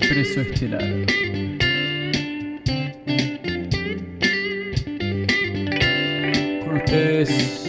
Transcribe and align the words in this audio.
Expreso 0.00 0.42
Estelar. 0.42 0.80
Con 6.64 6.76
ustedes, 6.76 7.66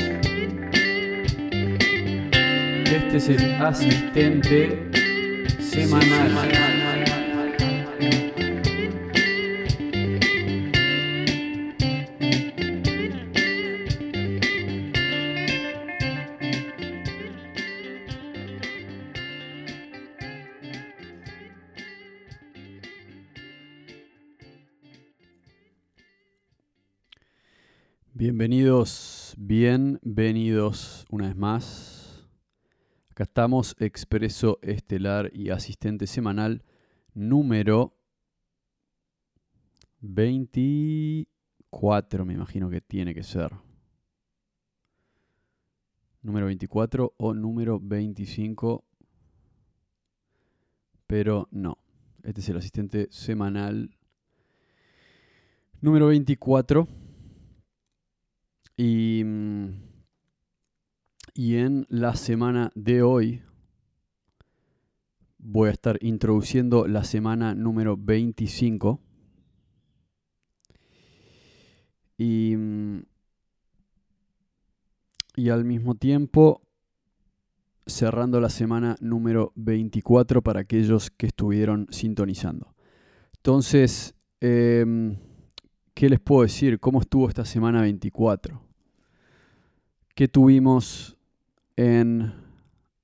este 2.85 3.17
es 3.17 3.29
el 3.29 3.55
asistente 3.55 4.79
semanal. 5.59 6.68
Bienvenidos 30.12 31.05
una 31.12 31.27
vez 31.27 31.35
más. 31.35 32.27
Acá 33.12 33.26
estamos, 33.26 33.76
Expreso 33.77 34.57
Estelar 34.63 35.29
y 35.35 35.51
Asistente 35.51 36.07
Semanal 36.07 36.63
número 37.13 37.93
24, 40.01 42.26
me 42.26 42.34
imagino 42.34 42.71
que 42.71 42.82
tiene 42.82 43.13
que 43.13 43.21
ser. 43.21 43.51
Número 46.23 46.48
24 46.48 47.13
o 47.16 47.34
número 47.35 47.79
25, 47.79 48.84
pero 51.05 51.48
no. 51.51 51.77
Este 52.23 52.41
es 52.41 52.49
el 52.49 52.57
asistente 52.57 53.10
semanal 53.12 53.96
número 55.82 56.07
24. 56.07 56.88
Y, 58.76 59.23
mm, 59.23 59.88
y 61.34 61.58
en 61.58 61.85
la 61.90 62.16
semana 62.16 62.72
de 62.76 63.02
hoy 63.02 63.41
voy 65.38 65.69
a 65.69 65.72
estar 65.72 65.97
introduciendo 66.02 66.88
la 66.88 67.03
semana 67.03 67.56
número 67.56 67.97
25. 67.97 69.00
Y, 72.18 72.56
y 75.35 75.50
al 75.50 75.63
mismo 75.63 75.96
tiempo 75.96 76.62
cerrando 77.88 78.40
la 78.40 78.50
semana 78.50 78.96
número 79.00 79.52
24 79.56 80.41
para 80.41 80.62
aquellos 80.62 81.09
que 81.09 81.28
estuvieron 81.28 81.88
sintonizando. 81.90 82.75
Entonces, 83.38 84.16
em, 84.41 85.18
¿qué 85.94 86.09
les 86.09 86.19
puedo 86.19 86.44
decir? 86.44 86.79
¿Cómo 86.79 87.00
estuvo 87.00 87.28
esta 87.29 87.45
semana 87.45 87.81
24? 87.81 88.62
¿Qué 90.13 90.28
tuvimos 90.28 91.19
en 91.79 92.34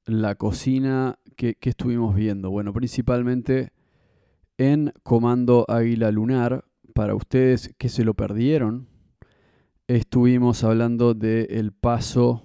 la 0.06 0.36
cocina? 0.36 1.18
¿Qué, 1.38 1.56
qué 1.56 1.70
estuvimos 1.70 2.14
viendo? 2.14 2.52
Bueno, 2.52 2.74
principalmente 2.74 3.72
en 4.58 4.92
Comando 5.02 5.66
Águila 5.70 6.12
Lunar, 6.12 6.66
para 6.94 7.16
ustedes 7.16 7.74
que 7.78 7.88
se 7.88 8.04
lo 8.04 8.16
perdieron, 8.16 8.90
estuvimos 9.88 10.64
hablando 10.66 11.14
del 11.14 11.72
paso 11.72 12.44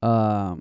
a... 0.00 0.56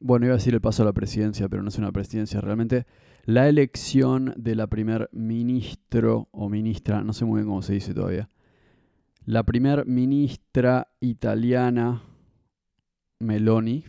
Bueno, 0.00 0.26
iba 0.26 0.34
a 0.34 0.38
decir 0.38 0.54
el 0.54 0.60
paso 0.62 0.82
a 0.82 0.86
la 0.86 0.92
presidencia, 0.94 1.48
pero 1.48 1.62
no 1.62 1.68
es 1.68 1.78
una 1.78 1.92
presidencia 1.92 2.40
realmente. 2.40 2.86
La 3.24 3.48
elección 3.48 4.32
de 4.38 4.54
la 4.54 4.66
primer 4.66 5.10
ministro 5.12 6.28
o 6.32 6.48
ministra, 6.48 7.04
no 7.04 7.12
sé 7.12 7.26
muy 7.26 7.40
bien 7.40 7.48
cómo 7.48 7.60
se 7.60 7.74
dice 7.74 7.92
todavía, 7.92 8.30
la 9.26 9.42
primer 9.42 9.84
ministra 9.86 10.88
italiana 11.00 12.02
Meloni, 13.18 13.84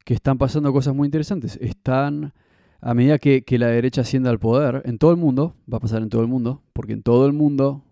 que 0.04 0.14
están 0.14 0.38
pasando 0.38 0.72
cosas 0.72 0.94
muy 0.94 1.06
interesantes. 1.06 1.58
Están, 1.60 2.32
a 2.80 2.94
medida 2.94 3.18
que, 3.18 3.44
que 3.44 3.58
la 3.58 3.66
derecha 3.68 4.00
asciende 4.00 4.30
al 4.30 4.38
poder, 4.38 4.82
en 4.86 4.98
todo 4.98 5.10
el 5.10 5.18
mundo, 5.18 5.54
va 5.70 5.76
a 5.76 5.80
pasar 5.80 6.02
en 6.02 6.08
todo 6.08 6.22
el 6.22 6.28
mundo, 6.28 6.62
porque 6.72 6.94
en 6.94 7.02
todo 7.02 7.26
el 7.26 7.34
mundo 7.34 7.84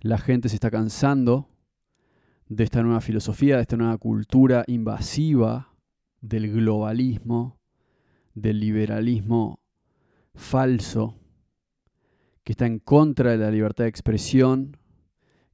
la 0.00 0.18
gente 0.18 0.48
se 0.48 0.54
está 0.54 0.70
cansando 0.70 1.48
de 2.48 2.64
esta 2.64 2.82
nueva 2.82 3.00
filosofía, 3.00 3.56
de 3.56 3.62
esta 3.62 3.76
nueva 3.76 3.98
cultura 3.98 4.64
invasiva 4.66 5.74
del 6.20 6.52
globalismo, 6.52 7.58
del 8.34 8.60
liberalismo 8.60 9.60
falso, 10.34 11.19
que 12.44 12.52
está 12.52 12.66
en 12.66 12.78
contra 12.78 13.32
de 13.32 13.38
la 13.38 13.50
libertad 13.50 13.84
de 13.84 13.90
expresión, 13.90 14.76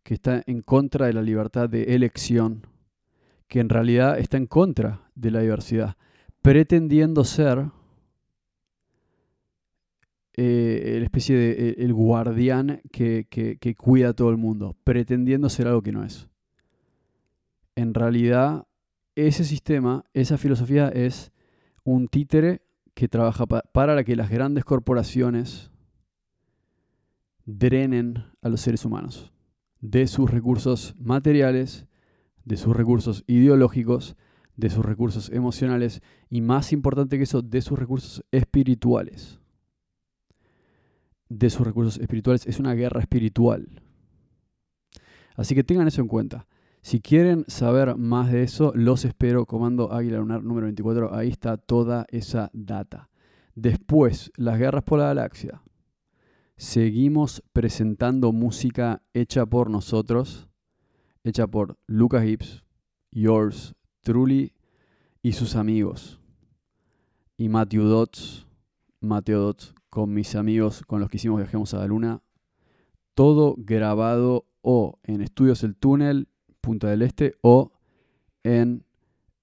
que 0.03 0.15
está 0.15 0.43
en 0.47 0.63
contra 0.63 1.07
de 1.07 1.13
la 1.13 1.23
libertad 1.23 1.69
de 1.69 1.95
elección, 1.95 2.67
que 3.49 3.61
en 3.61 3.69
realidad 3.69 4.19
está 4.19 4.37
en 4.37 4.47
contra 4.47 5.11
de 5.15 5.31
la 5.31 5.41
diversidad, 5.41 5.97
pretendiendo 6.43 7.25
ser 7.25 7.71
eh, 10.35 10.97
la 10.99 11.05
especie 11.05 11.37
de 11.37 11.71
el 11.79 11.93
guardián 11.95 12.83
que, 12.93 13.27
que, 13.31 13.57
que 13.57 13.75
cuida 13.75 14.11
a 14.11 14.13
todo 14.13 14.31
el 14.31 14.37
mundo, 14.37 14.77
pretendiendo 14.85 15.49
ser 15.49 15.67
algo 15.67 15.83
que 15.83 15.93
no 15.93 16.05
es. 16.05 16.29
En 17.75 17.95
realidad, 17.95 18.67
ese 19.15 19.45
sistema, 19.45 20.05
esa 20.13 20.39
filosofía 20.39 20.89
es 20.89 21.33
un 21.85 22.09
títere 22.09 22.63
que 22.95 23.09
trabaja 23.09 23.47
pa- 23.47 23.63
para 23.73 24.05
que 24.05 24.17
las 24.17 24.31
grandes 24.31 24.65
corporaciones 24.65 25.71
drenen 27.47 28.25
a 28.43 28.49
los 28.51 28.61
seres 28.61 28.85
humanos 28.85 29.33
de 29.81 30.07
sus 30.07 30.31
recursos 30.31 30.95
materiales, 30.99 31.87
de 32.45 32.57
sus 32.57 32.77
recursos 32.77 33.25
ideológicos, 33.27 34.17
de 34.57 34.71
sus 34.71 34.85
recursos 34.85 35.31
emocionales 35.31 36.03
y 36.29 36.41
más 36.41 36.73
importante 36.73 37.17
que 37.19 37.25
eso, 37.25 37.43
de 37.43 37.63
sus 37.63 37.79
recursos 37.79 38.25
espirituales. 38.31 39.41
de 41.29 41.51
sus 41.51 41.67
recursos 41.67 41.99
espirituales. 41.99 42.47
Es 42.47 42.61
una 42.61 42.75
guerra 42.75 43.01
espiritual. 43.01 43.83
Así 45.35 45.57
que 45.57 45.65
tengan 45.65 45.89
eso 45.89 46.01
en 46.01 46.07
cuenta. 46.07 46.47
Si 46.83 47.01
quieren 47.01 47.45
saber 47.49 47.97
más 47.97 48.31
de 48.31 48.45
eso, 48.45 48.73
los 48.77 49.05
espero. 49.05 49.45
Comando 49.45 49.93
Águila 49.93 50.19
Lunar 50.19 50.45
número 50.45 50.67
24. 50.67 51.13
Ahí 51.13 51.29
está 51.29 51.57
toda 51.57 52.07
esa 52.11 52.49
data. 52.53 53.09
Después, 53.57 54.31
las 54.37 54.57
guerras 54.57 54.85
por 54.85 55.01
la 55.01 55.07
galaxia. 55.07 55.63
Seguimos 56.59 57.43
presentando 57.53 58.33
música 58.33 59.03
hecha 59.13 59.45
por 59.45 59.69
nosotros, 59.69 60.49
hecha 61.23 61.47
por 61.47 61.79
Lucas 61.87 62.25
Gibbs, 62.25 62.65
Yours, 63.11 63.75
Truly 64.01 64.55
y 65.23 65.33
sus 65.33 65.55
amigos. 65.55 66.19
Y 67.37 67.51
Matthew 67.51 67.85
Dots, 67.85 68.47
Mateo 69.01 69.41
Dots, 69.41 69.75
con 69.91 70.15
mis 70.15 70.35
amigos 70.35 70.83
con 70.87 71.01
los 71.01 71.11
que 71.11 71.19
hicimos 71.19 71.39
Viajemos 71.39 71.75
a 71.75 71.79
la 71.79 71.87
Luna. 71.87 72.23
Todo 73.15 73.55
grabado 73.59 74.47
o 74.63 74.99
en 75.03 75.21
Estudios 75.21 75.63
El 75.63 75.77
Túnel 75.77 76.29
Punta 76.63 76.89
del 76.89 77.03
Este 77.03 77.35
o 77.43 77.73
en 78.45 78.85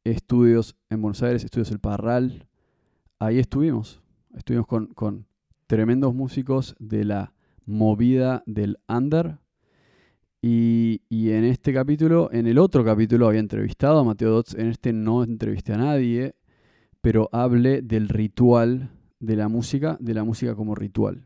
estudios 0.03 0.75
en 0.89 1.01
Buenos 1.01 1.21
Aires, 1.21 1.43
estudios 1.43 1.69
El 1.69 1.79
Parral. 1.79 2.47
Ahí 3.19 3.37
estuvimos. 3.37 4.01
Estuvimos 4.35 4.65
con, 4.65 4.87
con 4.87 5.27
tremendos 5.67 6.13
músicos 6.13 6.75
de 6.79 7.05
la 7.05 7.33
movida 7.65 8.43
del 8.45 8.79
under. 8.87 9.39
Y, 10.41 11.01
y, 11.07 11.31
en 11.31 11.45
este 11.45 11.73
capítulo, 11.73 12.29
en 12.33 12.47
el 12.47 12.57
otro 12.57 12.83
capítulo 12.83 13.27
había 13.27 13.39
entrevistado 13.39 13.99
a 13.99 14.03
Mateo 14.03 14.29
Dots, 14.29 14.55
en 14.55 14.67
este 14.67 14.91
no 14.91 15.23
entrevisté 15.23 15.73
a 15.73 15.77
nadie, 15.77 16.35
pero 16.99 17.29
hablé 17.31 17.81
del 17.81 18.09
ritual 18.09 18.89
de 19.19 19.37
la 19.37 19.47
música, 19.47 19.97
de 20.01 20.13
la 20.13 20.25
música 20.25 20.53
como 20.53 20.75
ritual, 20.75 21.23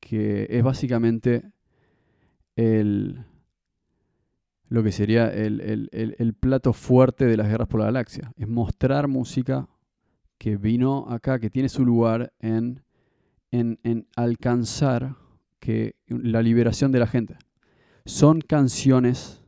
que 0.00 0.48
es 0.50 0.62
básicamente 0.64 1.52
el, 2.56 3.24
lo 4.68 4.82
que 4.82 4.92
sería 4.92 5.32
el, 5.32 6.34
plato 6.38 6.72
fuerte 6.72 7.26
de 7.26 7.36
las 7.36 7.48
guerras 7.48 7.68
por 7.68 7.80
la 7.80 7.86
galaxia. 7.86 8.32
Es 8.36 8.48
mostrar 8.48 9.08
música 9.08 9.68
que 10.36 10.56
vino 10.56 11.06
acá, 11.08 11.38
que 11.38 11.50
tiene 11.50 11.68
su 11.68 11.84
lugar 11.84 12.32
en, 12.40 12.82
en, 13.50 14.06
alcanzar 14.16 15.16
que, 15.60 15.96
la 16.06 16.42
liberación 16.42 16.92
de 16.92 16.98
la 16.98 17.06
gente. 17.06 17.36
Son 18.04 18.40
canciones 18.40 19.44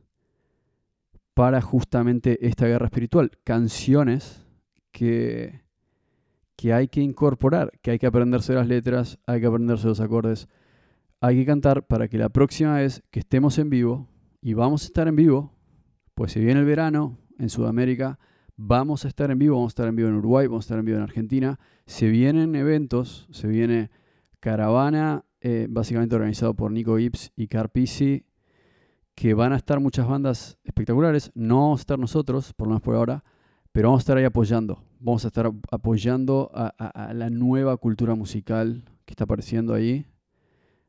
para 1.33 1.61
justamente 1.61 2.45
esta 2.47 2.67
guerra 2.67 2.85
espiritual. 2.85 3.31
Canciones 3.43 4.45
que, 4.91 5.61
que 6.55 6.73
hay 6.73 6.87
que 6.87 7.01
incorporar, 7.01 7.71
que 7.81 7.91
hay 7.91 7.99
que 7.99 8.07
aprenderse 8.07 8.53
las 8.53 8.67
letras, 8.67 9.17
hay 9.25 9.41
que 9.41 9.47
aprenderse 9.47 9.87
los 9.87 9.99
acordes, 9.99 10.47
hay 11.21 11.37
que 11.37 11.45
cantar 11.45 11.87
para 11.87 12.07
que 12.07 12.17
la 12.17 12.29
próxima 12.29 12.75
vez 12.75 13.03
que 13.11 13.19
estemos 13.19 13.57
en 13.57 13.69
vivo 13.69 14.07
y 14.41 14.53
vamos 14.53 14.83
a 14.83 14.85
estar 14.85 15.07
en 15.07 15.15
vivo, 15.15 15.53
pues 16.15 16.33
si 16.33 16.39
viene 16.39 16.59
el 16.59 16.65
verano 16.65 17.17
en 17.37 17.49
Sudamérica, 17.49 18.19
vamos 18.63 19.05
a 19.05 19.07
estar 19.07 19.31
en 19.31 19.39
vivo, 19.39 19.55
vamos 19.55 19.71
a 19.71 19.73
estar 19.73 19.87
en 19.87 19.95
vivo 19.95 20.09
en 20.09 20.15
Uruguay, 20.15 20.45
vamos 20.45 20.65
a 20.65 20.65
estar 20.65 20.79
en 20.79 20.85
vivo 20.85 20.97
en 20.97 21.03
Argentina, 21.03 21.59
se 21.87 22.09
vienen 22.09 22.55
eventos, 22.55 23.27
se 23.31 23.47
viene 23.47 23.89
caravana, 24.39 25.25
eh, 25.41 25.65
básicamente 25.67 26.15
organizado 26.15 26.53
por 26.53 26.71
Nico 26.71 26.97
Gibbs 26.97 27.31
y 27.35 27.47
Carpisi, 27.47 28.23
que 29.15 29.33
van 29.33 29.53
a 29.53 29.55
estar 29.55 29.79
muchas 29.79 30.07
bandas 30.07 30.59
espectaculares, 30.63 31.31
no 31.33 31.61
vamos 31.61 31.79
a 31.79 31.81
estar 31.81 31.99
nosotros, 31.99 32.53
por 32.53 32.67
lo 32.67 32.71
menos 32.71 32.83
por 32.83 32.95
ahora, 32.95 33.23
pero 33.71 33.87
vamos 33.89 34.01
a 34.01 34.03
estar 34.03 34.17
ahí 34.17 34.25
apoyando, 34.25 34.83
vamos 34.99 35.25
a 35.25 35.29
estar 35.29 35.51
apoyando 35.71 36.51
a 36.53 37.13
la 37.15 37.29
nueva 37.31 37.75
cultura 37.77 38.13
musical 38.13 38.83
que 39.05 39.13
está 39.13 39.23
apareciendo 39.23 39.73
ahí, 39.73 40.05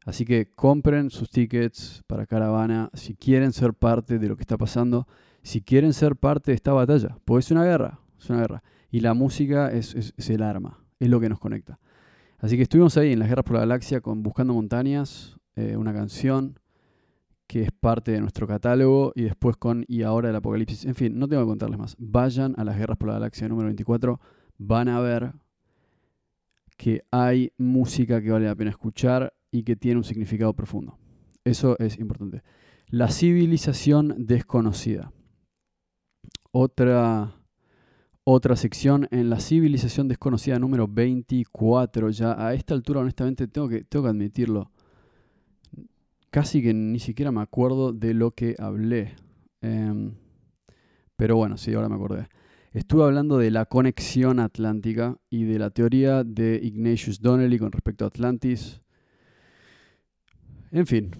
Así 0.04 0.25
que 0.25 0.46
compren 0.46 1.10
sus 1.10 1.31
tickets 1.31 2.02
para 2.06 2.26
caravana 2.26 2.90
si 2.94 3.14
quieren 3.14 3.52
ser 3.52 3.75
parte 3.75 4.19
de 4.19 4.28
lo 4.28 4.37
que 4.37 4.43
está 4.43 4.56
pasando, 4.56 5.06
si 5.43 5.60
quieren 5.60 5.93
ser 5.93 6.16
parte 6.16 6.50
de 6.50 6.56
esta 6.56 6.72
batalla, 6.72 7.16
pues 7.25 7.46
es 7.46 7.50
una 7.52 7.64
guerra, 7.64 8.00
es 8.19 8.28
una 8.31 8.40
guerra. 8.40 8.62
Y 8.90 9.00
la 9.00 9.14
música 9.14 9.70
es, 9.70 10.14
el 10.28 10.43
arma, 10.43 10.84
es 10.99 11.08
lo 11.08 11.20
que 11.20 11.28
nos 11.28 11.38
conecta. 11.38 11.78
Así 12.38 12.56
que 12.56 12.64
estuvimos 12.64 12.96
ahí 12.96 13.12
en 13.12 13.20
las 13.20 13.28
guerras 13.28 13.44
por 13.44 13.54
la 13.54 13.60
galaxia 13.60 14.00
con 14.00 14.22
Buscando 14.22 14.54
Montañas, 14.54 15.38
eh, 15.54 15.76
una 15.76 15.93
canción 15.93 16.58
que 17.46 17.62
es 17.62 17.70
parte 17.70 18.12
de 18.12 18.20
nuestro 18.20 18.46
catálogo, 18.46 19.12
y 19.14 19.22
después 19.22 19.56
con 19.56 19.84
Y 19.87 20.02
ahora 20.02 20.31
el 20.31 20.37
Apocalipsis. 20.37 20.84
En 20.84 20.94
fin, 20.94 21.19
no 21.19 21.28
tengo 21.28 21.43
que 21.43 21.49
contarles 21.49 21.78
más. 21.78 21.96
Vayan 21.99 22.54
a 22.56 22.64
las 22.64 22.76
guerras 22.76 22.96
por 22.96 23.08
la 23.08 23.14
galaxia 23.14 23.49
número 23.49 23.66
24, 23.66 24.20
van 24.58 24.88
a 24.88 25.00
ver 25.00 25.32
que 26.76 27.04
hay 27.10 27.52
música 27.58 28.20
que 28.20 28.31
vale 28.31 28.46
la 28.46 28.54
pena 28.54 28.70
escuchar 28.70 29.32
y 29.52 29.62
que 29.62 29.76
tiene 29.76 29.99
un 29.99 30.04
significado 30.04 30.52
profundo. 30.54 30.99
Eso 31.44 31.78
es 31.78 31.99
importante. 31.99 32.43
La 32.88 33.08
civilización 33.08 34.26
desconocida. 34.26 35.12
Otra, 36.50 37.37
otra 38.25 38.56
sección 38.56 39.08
en 39.10 39.31
la 39.31 39.38
civilización 39.38 40.08
desconocida 40.08 40.58
número 40.58 40.88
24. 40.88 42.10
Ya 42.10 42.44
a 42.44 42.54
esta 42.54 42.75
altura, 42.75 43.00
honestamente, 43.00 43.46
tengo 43.46 43.69
que, 43.69 43.84
tengo 43.84 44.04
que 44.04 44.10
admitirlo. 44.10 44.70
Casi 46.31 46.62
que 46.62 46.72
ni 46.72 46.99
siquiera 46.99 47.31
me 47.31 47.43
acuerdo 47.43 47.93
de 47.93 48.14
lo 48.14 48.31
que 48.32 48.56
hablé. 48.58 49.14
Em, 49.60 50.14
pero 51.16 51.37
bueno, 51.37 51.56
sí, 51.56 51.75
ahora 51.75 51.88
me 51.88 51.96
acordé. 51.96 52.28
Estuve 52.72 53.04
hablando 53.04 53.37
de 53.37 53.50
la 53.50 53.66
conexión 53.66 54.40
atlántica 54.40 55.19
y 55.28 55.44
de 55.44 55.58
la 55.58 55.69
teoría 55.69 56.25
de 56.25 56.58
Ignatius 56.62 57.20
Donnelly 57.20 57.58
con 57.58 57.70
respecto 57.70 58.06
a 58.06 58.08
Atlantis. 58.08 58.81
En 60.75 60.87
fin, 60.87 61.11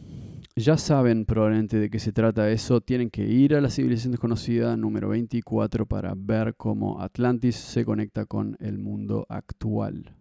ya 0.57 0.79
saben 0.79 1.27
probablemente 1.27 1.79
de 1.79 1.91
qué 1.91 1.99
se 1.99 2.11
trata 2.11 2.51
eso. 2.51 2.81
Tienen 2.81 3.11
que 3.11 3.27
ir 3.27 3.55
a 3.55 3.61
la 3.61 3.69
civilización 3.69 4.13
desconocida 4.13 4.79
número 4.79 5.11
24 5.11 5.85
para 5.85 6.15
ver 6.17 6.55
cómo 6.57 7.03
Atlantis 7.03 7.57
se 7.57 7.85
conecta 7.85 8.25
con 8.25 8.57
el 8.61 8.79
mundo 8.79 9.27
actual. 9.29 10.17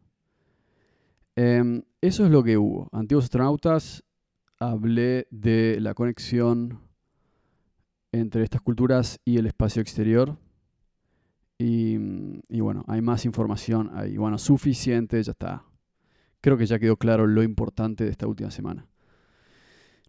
Em, 1.38 1.82
eso 2.02 2.26
es 2.26 2.32
lo 2.32 2.44
que 2.44 2.58
hubo. 2.58 2.90
Antiguos 2.92 3.24
astronautas, 3.24 4.04
hablé 4.60 5.28
de 5.32 5.78
la 5.80 5.94
conexión 5.94 6.82
entre 8.12 8.44
estas 8.44 8.62
culturas 8.62 9.22
y 9.24 9.38
el 9.38 9.48
espacio 9.48 9.82
exterior. 9.82 10.38
Y, 11.58 11.96
y, 12.50 12.60
bueno, 12.60 12.84
hay 12.88 13.02
más 13.02 13.24
información 13.24 13.92
ahí. 13.94 14.18
Bueno, 14.18 14.38
suficiente, 14.38 15.24
ya 15.24 15.32
está. 15.32 15.64
Creo 16.42 16.58
que 16.58 16.66
ya 16.66 16.80
quedó 16.80 16.98
claro 16.98 17.28
lo 17.28 17.44
importante 17.44 18.04
de 18.04 18.10
esta 18.10 18.28
última 18.28 18.52
semana. 18.52 18.91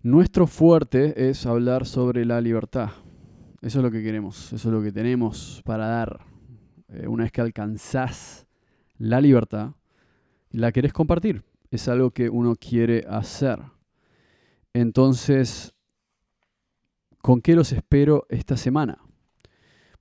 Nuestro 0.04 0.48
fuerte 0.48 1.30
es 1.30 1.46
hablar 1.46 1.86
sobre 1.86 2.24
la 2.24 2.40
libertad. 2.40 2.90
Eso 3.60 3.78
es 3.78 3.84
lo 3.84 3.90
que 3.92 4.02
queremos, 4.02 4.52
eso 4.52 4.68
es 4.68 4.74
lo 4.74 4.82
que 4.82 4.90
tenemos 4.90 5.62
para 5.64 5.86
dar. 5.86 6.26
Eh, 6.88 7.06
una 7.06 7.22
vez 7.22 7.30
que 7.30 7.40
alcanzás 7.40 8.48
la 8.98 9.20
libertad, 9.20 9.76
la 10.50 10.72
querés 10.72 10.92
compartir. 10.92 11.44
Es 11.70 11.86
algo 11.86 12.10
que 12.10 12.28
uno 12.28 12.56
quiere 12.56 13.04
hacer. 13.08 13.60
Entonces, 14.72 15.72
¿con 17.18 17.40
qué 17.40 17.54
los 17.54 17.70
espero 17.70 18.26
esta 18.28 18.56
semana? 18.56 18.98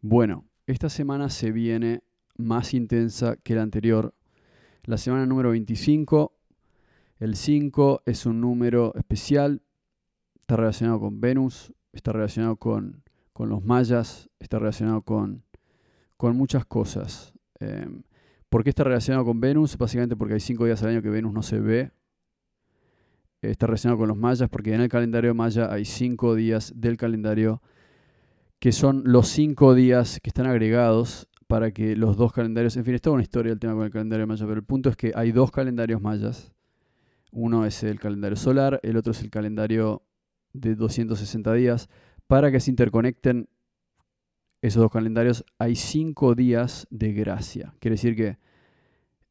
Bueno, 0.02 0.46
esta 0.66 0.90
semana 0.90 1.30
se 1.30 1.52
viene 1.52 2.02
más 2.38 2.74
intensa 2.74 3.36
que 3.36 3.54
la 3.54 3.62
anterior. 3.62 4.16
La 4.84 4.98
semana 4.98 5.28
número 5.28 5.52
25. 5.52 6.34
El 7.20 7.36
5 7.36 8.02
es 8.08 8.26
un 8.26 8.42
número 8.42 8.96
especial 8.96 9.62
está 10.52 10.58
relacionado 10.58 11.00
con 11.00 11.22
Venus, 11.22 11.74
está 11.94 12.12
relacionado 12.12 12.58
con, 12.58 13.04
los 13.38 13.64
mayas, 13.64 14.30
está 14.38 14.60
relacionado 14.60 15.02
con, 15.02 15.46
muchas 16.20 16.66
cosas. 16.66 17.34
Em, 17.62 18.04
¿Por 18.50 18.62
qué 18.66 18.72
está 18.72 18.84
relacionado 18.84 19.24
con 19.24 19.40
Venus? 19.40 19.78
Básicamente 19.78 20.18
porque 20.18 20.34
hay 20.34 20.42
cinco 20.42 20.66
días 20.66 20.84
al 20.84 20.90
año 20.90 21.02
que 21.02 21.10
Venus 21.10 21.32
no 21.32 21.42
se 21.42 21.62
ve. 21.62 21.92
Está 23.42 23.66
relacionado 23.66 23.98
con 23.98 24.10
los 24.10 24.18
mayas 24.18 24.50
porque 24.50 24.74
en 24.74 24.82
el 24.82 24.90
calendario 24.90 25.34
maya 25.34 25.72
hay 25.72 25.86
cinco 25.86 26.36
días 26.36 26.74
del 26.76 26.98
calendario 26.98 27.62
que 28.60 28.74
son 28.74 29.04
los 29.06 29.30
cinco 29.30 29.74
días 29.74 30.20
que 30.22 30.32
están 30.32 30.48
agregados 30.48 31.30
para 31.48 31.72
que 31.72 31.96
los 31.96 32.18
dos 32.18 32.34
calendarios, 32.34 32.76
en 32.76 32.84
fin, 32.84 32.96
es 32.96 33.02
toda 33.02 33.14
una 33.14 33.24
historia 33.24 33.54
el 33.54 33.60
tema 33.60 33.74
con 33.74 33.86
el 33.86 33.92
calendario 33.92 34.28
maya, 34.28 34.46
pero 34.46 34.60
el 34.60 34.66
punto 34.66 34.90
es 34.90 34.98
que 34.98 35.14
hay 35.16 35.32
dos 35.32 35.50
calendarios 35.50 36.02
mayas. 36.02 36.52
Uno 37.32 37.66
es 37.66 37.84
el 37.84 38.02
calendario 38.02 38.36
solar, 38.36 38.82
el 38.84 38.98
otro 38.98 39.14
es 39.14 39.22
el 39.22 39.30
calendario 39.30 40.04
de 40.54 40.76
260 40.76 41.54
días. 41.54 41.90
Para 42.28 42.52
que 42.52 42.60
se 42.60 42.70
interconecten 42.70 43.50
esos 44.62 44.82
dos 44.82 44.92
calendarios, 44.92 45.44
hay 45.58 45.76
cinco 45.76 46.36
días 46.36 46.88
de 46.92 47.14
gracia. 47.14 47.74
Quiere 47.80 47.96
decir 47.96 48.16
que 48.16 48.38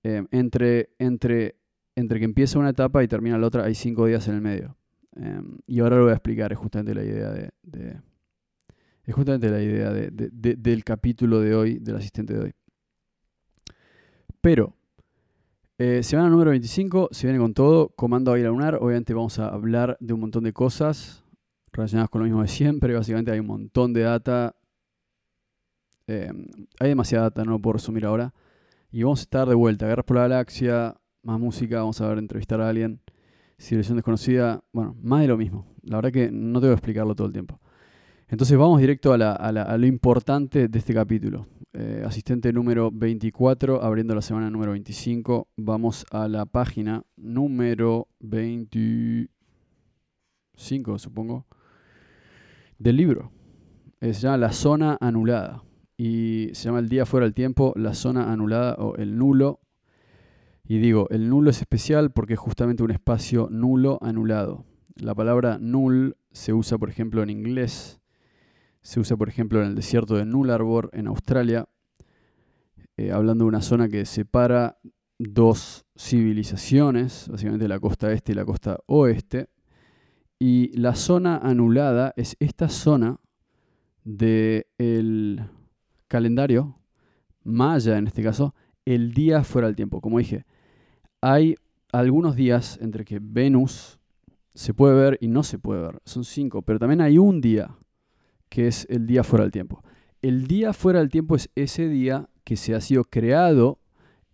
em, 0.02 0.26
entre, 0.30 0.90
entre, 0.98 1.56
entre 1.94 2.18
que 2.18 2.24
empieza 2.24 2.58
una 2.58 2.70
etapa 2.70 3.02
y 3.02 3.08
termina 3.08 3.38
la 3.38 3.46
otra, 3.46 3.64
hay 3.64 3.74
cinco 3.74 4.06
días 4.06 4.26
en 4.28 4.34
el 4.34 4.40
medio. 4.40 4.76
Em, 5.16 5.58
y 5.66 5.80
ahora 5.80 5.96
lo 5.96 6.02
voy 6.02 6.12
a 6.12 6.14
explicar, 6.14 6.52
es 6.52 6.58
justamente 6.58 6.94
la 6.94 7.04
idea 7.04 7.30
de, 7.30 8.00
es 9.04 9.14
justamente 9.14 9.48
la 9.48 9.62
idea 9.62 9.92
del 9.92 10.84
capítulo 10.84 11.40
de 11.40 11.54
hoy, 11.54 11.78
del 11.78 11.96
asistente 11.96 12.34
de 12.34 12.40
hoy. 12.40 12.52
Pero 14.40 14.76
Eh, 15.82 16.02
semana 16.02 16.28
número 16.28 16.50
25, 16.50 17.08
se 17.10 17.26
viene 17.26 17.38
con 17.38 17.54
todo, 17.54 17.88
comando 17.96 18.34
Águila 18.34 18.50
Lunar. 18.50 18.75
Obviamente 18.82 19.14
vamos 19.14 19.38
a 19.38 19.49
hablar 19.49 19.96
de 19.99 20.12
un 20.12 20.20
montón 20.20 20.44
de 20.44 20.52
cosas 20.52 21.25
relacionadas 21.72 22.10
con 22.10 22.20
lo 22.20 22.26
mismo 22.26 22.42
de 22.42 22.49
siempre. 22.49 22.92
Básicamente 22.92 23.30
hay 23.30 23.40
un 23.40 23.46
montón 23.46 23.94
de 23.94 24.02
data. 24.02 24.54
Eh, 26.06 26.30
hay 26.80 26.88
demasiada 26.90 27.30
data, 27.30 27.46
no 27.46 27.52
lo 27.52 27.60
puedo 27.60 27.72
resumir 27.78 28.04
ahora. 28.04 28.34
Y 28.92 29.04
vamos 29.04 29.20
a 29.20 29.22
estar 29.22 29.49
de 29.49 29.54
vuelta. 29.54 29.87
Guerras 29.87 30.04
por 30.04 30.18
la 30.18 30.25
Galaxia, 30.25 31.00
más 31.22 31.40
música, 31.40 31.78
vamos 31.78 31.99
a 32.02 32.08
ver, 32.08 32.18
entrevistar 32.18 32.60
a 32.60 32.68
alguien. 32.68 33.00
Civilización 33.58 33.96
desconocida, 33.96 34.62
bueno, 34.75 34.94
más 35.00 35.22
de 35.22 35.28
lo 35.28 35.38
mismo. 35.38 35.66
La 35.82 35.96
verdad 35.96 36.12
que 36.12 36.30
no 36.30 36.60
tengo 36.60 36.75
que 36.75 36.78
explicarlo 36.78 37.14
todo 37.14 37.28
el 37.28 37.32
tiempo. 37.32 37.58
Entonces 38.30 38.56
vamos 38.56 38.80
directo 38.80 39.12
a 39.12 39.76
lo 39.76 39.87
importante 39.87 40.68
de 40.68 40.78
este 40.78 40.94
capítulo. 40.94 41.49
Eh, 41.72 42.04
asistente 42.06 42.52
número 42.52 42.92
24, 42.92 43.82
abriendo 43.82 44.14
la 44.14 44.22
semana 44.22 44.49
número 44.50 44.70
25. 44.70 45.49
Vamos 45.56 46.06
a 46.12 46.28
la 46.28 46.46
página 46.46 47.02
número 47.16 48.06
25, 48.20 49.28
supongo, 51.00 51.49
del 52.78 52.99
libro. 52.99 53.32
se 54.00 54.12
llama 54.12 54.37
La 54.37 54.52
Zona 54.52 54.96
Anulada. 55.00 55.64
Y 55.96 56.50
se 56.52 56.66
llama 56.66 56.78
El 56.78 56.88
Día 56.88 57.06
Fuera 57.06 57.26
del 57.26 57.34
Tiempo, 57.34 57.72
La 57.75 57.94
Zona 57.94 58.30
Anulada 58.32 58.76
o 58.78 58.94
El 58.94 59.18
Nulo. 59.18 59.58
Y 60.62 60.78
digo, 60.78 61.08
el 61.10 61.28
nulo 61.28 61.50
es 61.50 61.60
especial 61.60 62.12
porque 62.12 62.34
es 62.34 62.38
justamente 62.38 62.84
un 62.84 62.92
espacio 62.92 63.49
nulo 63.50 63.99
anulado. 64.00 64.66
La 64.94 65.16
palabra 65.16 65.58
null 65.58 66.14
se 66.30 66.52
usa, 66.52 66.78
por 66.78 66.90
ejemplo, 66.90 67.25
en 67.25 67.30
inglés 67.30 68.00
se 68.82 69.00
usa, 69.00 69.16
por 69.16 69.28
ejemplo, 69.28 69.60
en 69.60 69.68
el 69.68 69.75
desierto 69.75 70.16
de 70.16 70.25
Nullarbor, 70.25 70.90
en 70.92 71.06
Australia, 71.06 71.68
eh, 72.96 73.12
hablando 73.12 73.44
de 73.44 73.49
una 73.49 73.62
zona 73.62 73.88
que 73.88 74.04
separa 74.04 74.78
dos 75.18 75.84
civilizaciones, 75.99 77.28
básicamente 77.28 77.68
la 77.68 77.78
costa 77.78 78.12
este 78.12 78.32
y 78.32 78.34
la 78.34 78.44
costa 78.44 78.78
oeste. 78.87 79.49
Y 80.38 80.76
la 80.76 80.94
zona 80.94 81.37
anulada 81.37 82.14
es 82.16 82.37
esta 82.40 82.70
zona 82.70 83.20
del 84.04 85.42
calendario 86.08 86.80
maya, 87.44 87.99
en 87.99 88.06
este 88.06 88.22
caso, 88.22 88.54
el 88.84 89.12
día 89.12 89.44
fuera 89.44 89.68
del 89.68 89.76
tiempo. 89.76 90.00
Como 90.00 90.18
dije, 90.18 90.44
hay 91.20 91.56
algunos 91.92 92.37
días 92.37 92.78
entre 92.80 93.04
que 93.04 93.18
Venus 93.20 93.99
se 94.54 94.75
puede 94.75 94.94
ver 94.94 95.18
y 95.20 95.28
no 95.28 95.42
se 95.42 95.58
puede 95.58 95.82
ver. 95.82 96.00
Son 96.04 96.25
cinco, 96.25 96.62
pero 96.62 96.78
también 96.78 97.00
hay 97.00 97.18
un 97.18 97.40
día 97.40 97.76
que 98.50 98.66
es 98.66 98.87
el 98.90 99.07
día 99.07 99.25
fuera 99.25 99.45
del 99.45 99.52
tiempo. 99.52 99.83
El 100.21 100.47
día 100.47 100.75
fuera 100.75 100.99
del 100.99 101.09
tiempo 101.09 101.37
es 101.37 101.49
ese 101.54 101.88
día 101.88 102.28
que 102.45 102.57
se 102.57 102.75
ha 102.75 102.80
sido 102.83 103.04
creado 103.04 103.78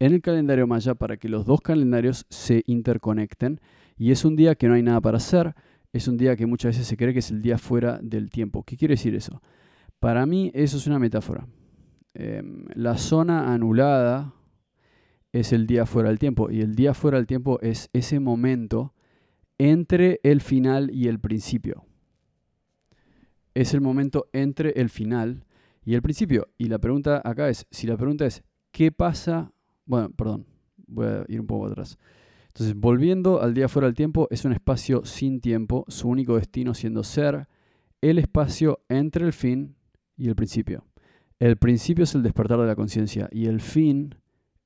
en 0.01 0.13
el 0.13 0.23
calendario 0.23 0.67
maya 0.67 0.95
para 0.97 1.17
que 1.17 1.29
los 1.29 1.47
dos 1.47 1.61
calendarios 1.61 2.27
se 2.29 2.65
interconecten 2.67 3.61
y 3.97 4.11
es 4.11 4.25
un 4.25 4.35
día 4.35 4.57
que 4.57 4.67
no 4.67 4.75
hay 4.75 4.83
nada 4.83 5.01
para 5.01 5.19
hacer, 5.19 5.55
es 5.93 6.09
un 6.09 6.17
día 6.17 6.35
que 6.35 6.47
muchas 6.47 6.71
veces 6.71 6.87
se 6.87 6.97
cree 6.97 7.13
que 7.13 7.21
es 7.21 7.31
el 7.31 7.41
día 7.41 7.57
fuera 7.57 7.99
del 8.03 8.31
tiempo. 8.31 8.65
¿Qué 8.65 8.77
quiere 8.77 8.95
decir 8.95 9.15
eso? 9.15 9.41
Para 10.01 10.27
mí 10.27 10.51
eso 10.55 10.77
es 10.77 10.87
una 10.87 10.99
metáfora. 10.99 11.47
Em, 12.15 12.65
la 12.75 12.97
zona 12.99 13.53
anulada 13.53 14.35
es 15.33 15.53
el 15.53 15.67
día 15.67 15.87
fuera 15.87 16.09
del 16.09 16.19
tiempo 16.19 16.51
y 16.51 16.63
el 16.63 16.75
día 16.75 16.95
fuera 16.95 17.19
del 17.19 17.27
tiempo 17.27 17.61
es 17.61 17.91
ese 17.93 18.21
momento 18.21 18.95
entre 19.59 20.21
el 20.23 20.41
final 20.41 20.91
y 20.91 21.09
el 21.09 21.21
principio 21.21 21.87
es 23.57 23.73
el 23.73 23.81
momento 23.81 24.29
entre 24.35 24.71
el 24.73 24.91
final 24.91 25.47
y 25.83 25.95
el 25.95 26.03
principio. 26.03 26.49
Y 26.59 26.67
la 26.67 26.79
pregunta 26.79 27.23
acá 27.25 27.49
es, 27.49 27.67
si 27.71 27.87
la 27.87 27.97
pregunta 27.97 28.27
es, 28.27 28.43
¿qué 28.71 28.93
pasa? 28.93 29.51
Bueno, 29.87 30.11
perdón, 30.11 30.45
voy 30.87 31.07
a 31.07 31.25
ir 31.29 31.41
un 31.41 31.47
poco 31.47 31.67
atrás. 31.67 31.99
Entonces, 32.49 32.77
volviendo 32.77 33.41
al 33.41 33.55
día 33.55 33.71
fuera 33.71 33.87
del 33.87 33.95
tiempo, 33.95 34.29
es 34.31 34.45
un 34.45 34.53
espacio 34.53 35.07
sin 35.07 35.41
tiempo, 35.41 35.87
su 35.89 36.07
único 36.07 36.37
destino 36.37 36.75
siendo 36.75 37.03
ser 37.03 37.49
el 38.03 38.19
espacio 38.19 38.81
entre 38.91 39.25
el 39.25 39.33
fin 39.33 39.75
y 40.19 40.29
el 40.29 40.37
principio. 40.37 40.85
El 41.39 41.57
principio 41.57 42.05
es 42.05 42.15
el 42.15 42.23
despertar 42.23 42.61
de 42.61 42.67
la 42.67 42.77
conciencia 42.77 43.27
y 43.33 43.47
el 43.47 43.63
fin 43.63 44.17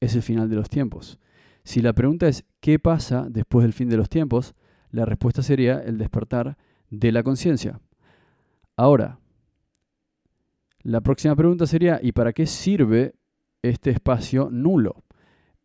es 0.00 0.16
el 0.16 0.22
final 0.22 0.50
de 0.50 0.56
los 0.56 0.68
tiempos. 0.68 1.20
Si 1.62 1.80
la 1.80 1.92
pregunta 1.92 2.26
es 2.26 2.44
¿qué 2.58 2.80
pasa 2.80 3.28
después 3.30 3.62
del 3.62 3.72
fin 3.72 3.88
de 3.88 3.96
los 3.96 4.08
tiempos? 4.08 4.54
La 4.90 5.04
respuesta 5.04 5.42
sería 5.42 5.78
el 5.78 5.96
despertar 5.96 6.56
de 6.90 7.12
la 7.12 7.22
conciencia. 7.22 7.80
Ahora, 8.80 9.18
la 10.84 11.02
próxima 11.02 11.36
pregunta 11.36 11.66
sería, 11.66 12.00
¿y 12.02 12.12
para 12.12 12.32
qué 12.32 12.46
sirve 12.46 13.14
este 13.60 13.90
espacio 13.90 14.48
nulo? 14.50 15.04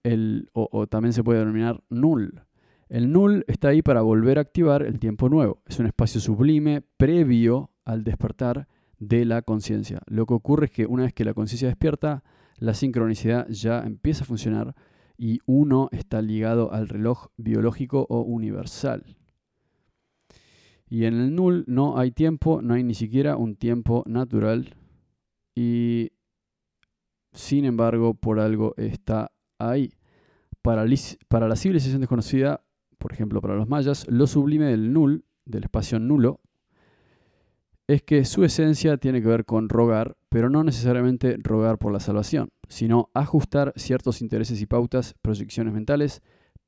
El, 0.03 0.49
o, 0.51 0.85
también 0.87 1.13
se 1.13 1.23
puede 1.23 1.39
denominar 1.39 1.81
null. 1.89 2.41
El 2.89 3.13
null 3.13 3.45
está 3.47 3.69
ahí 3.69 3.81
para 3.81 4.01
volver 4.01 4.37
a 4.37 4.41
activar 4.41 4.83
el 4.83 4.99
tiempo 4.99 5.29
nuevo. 5.29 5.61
Es 5.65 5.79
un 5.79 5.85
espacio 5.85 6.19
sublime 6.19 6.83
previo 6.97 7.71
al 7.85 8.03
despertar 8.03 8.67
de 8.99 9.23
la 9.23 9.43
conciencia. 9.43 10.01
Lo 10.07 10.25
que 10.25 10.33
ocurre 10.33 10.65
es 10.65 10.71
que 10.71 10.85
una 10.85 11.03
vez 11.03 11.13
que 11.13 11.23
la 11.23 11.33
conciencia 11.33 11.69
despierta, 11.69 12.21
la 12.57 12.73
sincronicidad 12.73 13.47
ya 13.47 13.79
empieza 13.79 14.25
a 14.25 14.27
funcionar 14.27 14.75
y 15.17 15.39
uno 15.45 15.87
está 15.93 16.21
ligado 16.21 16.73
al 16.73 16.89
reloj 16.89 17.27
biológico 17.37 18.07
o 18.09 18.23
universal. 18.23 19.15
Y 20.95 21.03
en 21.03 21.19
el 21.19 21.35
null 21.35 21.65
no 21.67 21.97
hay 21.97 22.11
tiempo, 22.11 22.61
no 22.61 22.73
hay 22.73 22.81
ni 22.81 22.93
siquiera 22.93 23.35
un 23.35 23.57
tiempo 23.57 24.05
natural. 24.07 24.77
Y 25.53 26.13
sin 27.33 27.65
embargo, 27.65 28.13
por 28.13 28.39
algo 28.39 28.73
está 28.77 29.33
ahí. 29.59 29.91
Para, 30.61 30.85
la 30.85 31.55
civilización 31.57 31.99
desconocida, 31.99 32.63
por 32.97 33.11
ejemplo 33.11 33.41
para 33.41 33.55
los 33.55 33.67
mayas, 33.67 34.07
lo 34.07 34.25
sublime 34.25 34.67
del 34.67 34.93
null, 34.93 35.25
del 35.43 35.63
espacio 35.65 35.99
nulo, 35.99 36.39
es 37.87 38.01
que 38.01 38.23
su 38.23 38.45
esencia 38.45 38.95
tiene 38.95 39.21
que 39.21 39.27
ver 39.27 39.43
con 39.43 39.67
rogar, 39.67 40.15
pero 40.29 40.49
no 40.49 40.63
necesariamente 40.63 41.35
rogar 41.43 41.77
por 41.77 41.91
la 41.91 41.99
salvación, 41.99 42.51
sino 42.69 43.09
ajustar 43.13 43.73
ciertos 43.75 44.21
intereses 44.21 44.61
y 44.61 44.65
pautas, 44.65 45.13
proyecciones 45.21 45.73
mentales, 45.73 46.21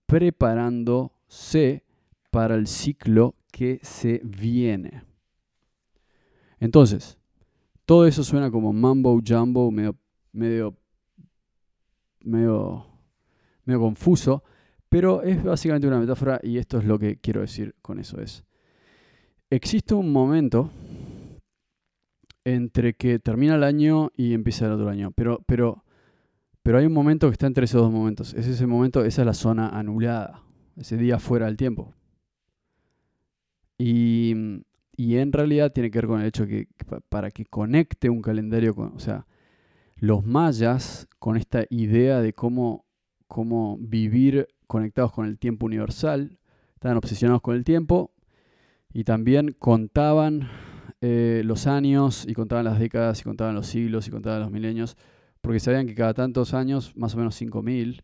preparándose 0.05 1.85
para 2.29 2.55
el 2.55 2.67
ciclo 2.67 3.36
que 3.57 3.79
se 3.81 4.21
viene. 4.23 5.01
Entonces, 6.59 7.17
todo 7.85 8.05
eso 8.05 8.23
suena 8.23 8.51
como 8.51 8.71
mambo 8.71 9.19
jumbo, 9.27 9.71
medio, 9.71 9.97
medio, 10.31 10.77
medio, 12.23 12.85
medio 13.65 13.79
confuso, 13.79 14.43
pero 14.89 15.23
es 15.23 15.43
básicamente 15.43 15.87
una 15.87 15.99
metáfora 15.99 16.39
y 16.43 16.59
esto 16.59 16.77
es 16.77 16.85
lo 16.85 16.99
que 16.99 17.17
quiero 17.17 17.41
decir 17.41 17.73
con 17.81 17.97
eso 17.97 18.21
es. 18.21 18.45
Existe 19.49 19.95
un 19.95 20.11
momento 20.11 20.69
entre 22.45 22.93
que 22.93 23.17
termina 23.17 23.55
el 23.55 23.63
año 23.63 24.11
y 24.15 24.35
empieza 24.35 24.67
el 24.67 24.73
otro 24.73 24.87
año, 24.87 25.09
pero, 25.15 25.43
pero, 25.47 25.83
pero 26.61 26.77
hay 26.77 26.85
un 26.85 26.93
momento 26.93 27.27
que 27.27 27.33
está 27.33 27.47
entre 27.47 27.65
esos 27.65 27.81
dos 27.81 27.91
momentos. 27.91 28.35
Es 28.35 28.45
ese 28.45 28.67
momento, 28.67 29.03
esa 29.03 29.23
es 29.23 29.25
la 29.25 29.33
zona 29.33 29.69
anulada, 29.69 30.43
ese 30.75 30.95
día 30.95 31.17
fuera 31.17 31.47
del 31.47 31.57
tiempo. 31.57 31.96
Y, 33.77 34.31
en 34.97 35.31
realidad 35.31 35.71
tiene 35.71 35.91
que 35.91 35.99
ver 35.99 36.07
con 36.07 36.21
el 36.21 36.27
hecho 36.27 36.47
que, 36.47 36.67
para 37.09 37.31
que 37.31 37.45
conecte 37.45 38.09
un 38.09 38.21
calendario, 38.21 38.73
con, 38.73 38.95
o 38.95 38.99
sea, 38.99 39.27
los 39.95 40.25
mayas 40.25 41.07
con 41.19 41.37
esta 41.37 41.65
idea 41.69 42.21
de 42.21 42.33
cómo, 42.33 42.85
cómo 43.27 43.77
vivir 43.79 44.47
conectados 44.67 45.11
con 45.11 45.25
el 45.25 45.37
tiempo 45.37 45.65
universal, 45.65 46.39
estaban 46.73 46.97
obsesionados 46.97 47.41
con 47.41 47.55
el 47.55 47.63
tiempo 47.63 48.11
y 48.93 49.03
también 49.03 49.55
contaban 49.57 50.49
eh, 51.01 51.41
los 51.45 51.67
años 51.67 52.25
y 52.27 52.33
contaban 52.33 52.65
las 52.65 52.79
décadas 52.79 53.21
y 53.21 53.23
contaban 53.23 53.55
los 53.55 53.67
siglos 53.67 54.07
y 54.07 54.11
contaban 54.11 54.41
los 54.41 54.51
milenios, 54.51 54.97
porque 55.41 55.59
sabían 55.59 55.87
que 55.87 55.95
cada 55.95 56.13
tantos 56.13 56.53
años, 56.53 56.95
más 56.95 57.13
o 57.13 57.17
menos 57.17 57.35
5000, 57.35 58.03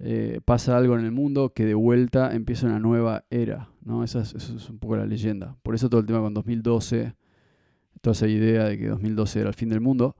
eh, 0.00 0.40
pasa 0.44 0.76
algo 0.76 0.98
en 0.98 1.04
el 1.04 1.12
mundo 1.12 1.52
que 1.54 1.64
de 1.64 1.74
vuelta 1.74 2.34
empieza 2.34 2.66
una 2.66 2.80
nueva 2.80 3.24
era. 3.30 3.70
¿no? 3.82 4.02
Esa 4.02 4.20
es, 4.20 4.70
un 4.70 4.78
poco 4.78 4.96
la 4.96 5.06
leyenda. 5.06 5.56
Por 5.62 5.74
eso 5.74 5.88
todo 5.88 6.00
el 6.00 6.06
tema 6.06 6.20
con 6.20 6.34
2012, 6.34 7.14
toda 8.00 8.12
esa 8.12 8.28
idea 8.28 8.64
de 8.64 8.78
que 8.78 8.88
2012 8.88 9.40
era 9.40 9.48
el 9.48 9.54
fin 9.54 9.68
del 9.68 9.80
mundo, 9.80 10.16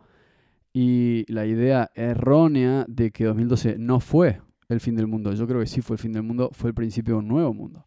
y 0.72 1.30
la 1.32 1.46
idea 1.46 1.90
errónea 1.94 2.84
de 2.88 3.10
que 3.10 3.24
2012 3.24 3.76
no 3.78 4.00
fue 4.00 4.40
el 4.68 4.80
fin 4.80 4.96
del 4.96 5.06
mundo. 5.06 5.32
Yo 5.32 5.46
creo 5.46 5.60
que 5.60 5.66
sí 5.66 5.82
fue 5.82 5.94
el 5.94 6.00
fin 6.00 6.12
del 6.12 6.22
mundo, 6.22 6.50
fue 6.52 6.70
el 6.70 6.74
principio 6.74 7.14
de 7.14 7.20
un 7.20 7.28
nuevo 7.28 7.54
mundo. 7.54 7.86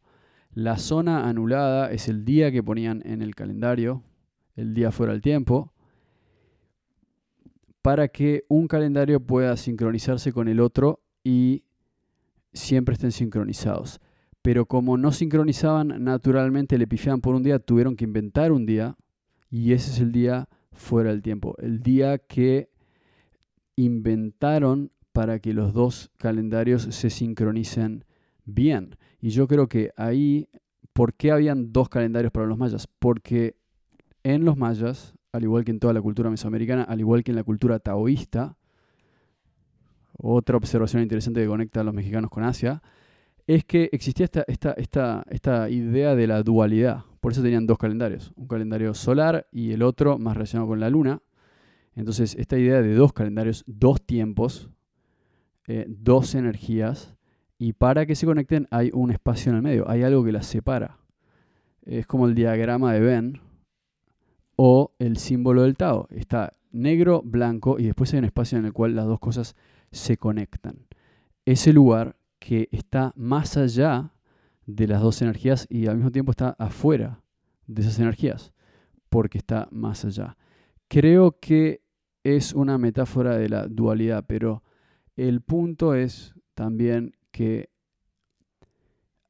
La 0.53 0.77
zona 0.77 1.27
anulada 1.27 1.91
es 1.91 2.08
el 2.08 2.25
día 2.25 2.51
que 2.51 2.63
ponían 2.63 3.03
en 3.06 3.22
el 3.22 3.36
calendario, 3.36 4.03
el 4.56 4.74
día 4.74 4.91
fuera 4.91 5.13
del 5.13 5.22
tiempo, 5.22 5.74
para 7.82 8.08
que 8.08 8.44
un 8.48 8.67
calendario 8.67 9.20
pueda 9.20 9.56
sincronizarse 9.56 10.34
con 10.34 10.48
el 10.48 10.60
otro 10.60 11.01
y 11.24 11.63
siempre 12.58 12.94
estén 12.94 13.12
sincronizados. 13.12 14.00
Pero 14.42 14.66
como 14.66 14.98
no 14.98 15.12
sincronizaban, 15.12 16.04
naturalmente 16.04 16.78
le 16.78 16.88
pifiaban 16.88 17.22
por 17.22 17.36
un 17.36 17.44
día, 17.44 17.60
tuvieron 17.60 17.96
que 17.96 18.06
inventar 18.06 18.52
un 18.52 18.66
día 18.66 18.96
y 19.50 19.74
ese 19.74 19.92
es 19.92 20.00
el 20.00 20.12
día 20.12 20.50
fuera 20.72 21.10
del 21.12 21.22
tiempo. 21.22 21.56
El 21.60 21.82
día 21.82 22.18
que 22.18 22.70
inventaron 23.76 24.92
para 25.12 25.40
que 25.40 25.54
los 25.54 25.74
dos 25.74 26.12
calendarios 26.18 26.84
se 26.84 27.10
sincronicen 27.10 28.06
bien. 28.46 28.98
Y 29.20 29.30
yo 29.30 29.48
creo 29.48 29.68
que 29.68 29.92
ahí, 29.96 30.50
¿por 30.94 31.14
qué 31.14 31.32
habían 31.32 31.72
dos 31.74 31.90
calendarios 31.90 32.32
para 32.32 32.48
los 32.48 32.58
mayas? 32.58 32.88
Porque 33.00 33.56
en 34.24 34.46
los 34.46 34.58
mayas, 34.58 35.14
al 35.32 35.44
igual 35.44 35.64
que 35.64 35.72
en 35.72 35.80
toda 35.80 35.94
la 35.94 36.02
cultura 36.02 36.30
mesoamericana, 36.30 36.84
al 36.84 37.00
igual 37.00 37.24
que 37.24 37.32
en 37.32 37.38
la 37.38 37.44
cultura 37.44 37.80
taoísta, 37.80 38.57
otra 40.17 40.57
observación 40.57 41.03
interesante 41.03 41.41
que 41.41 41.47
conecta 41.47 41.81
a 41.81 41.83
los 41.83 41.93
mexicanos 41.93 42.29
con 42.29 42.43
Asia, 42.43 42.81
es 43.47 43.63
que 43.63 43.89
existía 43.93 44.29
esta, 44.47 45.69
idea 45.69 46.15
de 46.15 46.27
la 46.27 46.43
dualidad. 46.43 47.05
Por 47.21 47.31
eso 47.31 47.41
tenían 47.41 47.65
dos 47.65 47.77
calendarios, 47.77 48.33
un 48.36 48.47
calendario 48.47 48.93
solar 48.93 49.47
y 49.51 49.71
el 49.71 49.83
otro 49.83 50.17
más 50.19 50.36
relacionado 50.36 50.67
con 50.67 50.79
la 50.79 50.89
luna. 50.89 51.21
Entonces, 51.95 52.36
esta 52.36 52.57
idea 52.57 52.81
de 52.81 52.93
dos 52.93 53.13
calendarios, 53.13 53.63
dos 53.65 54.01
tiempos, 54.01 54.69
eh, 55.67 55.86
dos 55.88 56.36
energías, 56.36 57.15
y 57.57 57.74
para 57.74 58.05
que 58.05 58.15
se 58.15 58.25
conecten 58.25 58.67
hay 58.69 58.91
un 58.93 59.12
espacio 59.12 59.51
en 59.51 59.55
el 59.55 59.62
medio, 59.63 59.89
hay 59.89 60.03
algo 60.03 60.24
que 60.24 60.31
las 60.31 60.45
separa. 60.45 60.97
Es 61.83 62.05
como 62.05 62.27
el 62.27 62.36
diagrama 62.36 62.93
de 62.93 63.00
Venn 63.00 63.41
o 64.55 64.91
el 65.00 65.17
símbolo 65.17 65.63
del 65.63 65.75
Tao. 65.75 66.07
Está 66.12 66.53
negro, 66.71 67.21
blanco 67.24 67.79
y 67.79 67.86
después 67.86 68.13
hay 68.13 68.19
un 68.19 68.25
espacio 68.25 68.57
en 68.57 68.65
el 68.65 68.74
cual 68.74 68.95
las 68.95 69.05
dos 69.05 69.19
cosas 69.19 69.55
se 69.91 70.17
conectan. 70.17 70.86
Ese 71.46 71.74
lugar 71.74 72.17
que 72.39 72.70
está 72.72 73.13
más 73.15 73.58
allá 73.58 74.13
de 74.65 74.88
las 74.88 75.01
dos 75.01 75.22
energías 75.22 75.65
y 75.70 75.88
al 75.88 75.96
mismo 75.96 76.12
tiempo 76.12 76.32
está 76.32 76.56
afuera 76.60 77.24
de 77.67 77.82
esas 77.82 78.00
energías, 78.00 78.53
porque 79.10 79.38
está 79.38 79.67
más 79.72 80.06
allá. 80.06 80.38
Creo 80.88 81.39
que 81.39 81.82
es 82.24 82.53
una 82.53 82.77
metáfora 82.77 83.38
de 83.38 83.50
la 83.50 83.67
dualidad, 83.67 84.25
pero 84.27 84.63
el 85.15 85.41
punto 85.41 85.96
es 85.96 86.36
también 86.53 87.15
que 87.32 87.70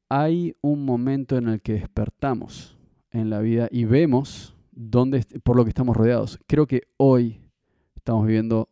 hay 0.08 0.56
un 0.60 0.84
momento 0.84 1.36
en 1.36 1.48
el 1.48 1.60
que 1.60 1.74
despertamos 1.74 2.76
en 3.10 3.30
la 3.30 3.40
vida 3.40 3.68
y 3.70 3.84
vemos 3.84 4.56
dónde, 4.72 5.24
por 5.42 5.56
lo 5.56 5.64
que 5.64 5.70
estamos 5.70 5.96
rodeados. 5.96 6.38
Creo 6.46 6.66
que 6.66 6.88
hoy 6.96 7.40
estamos 7.94 8.26
viviendo 8.26 8.68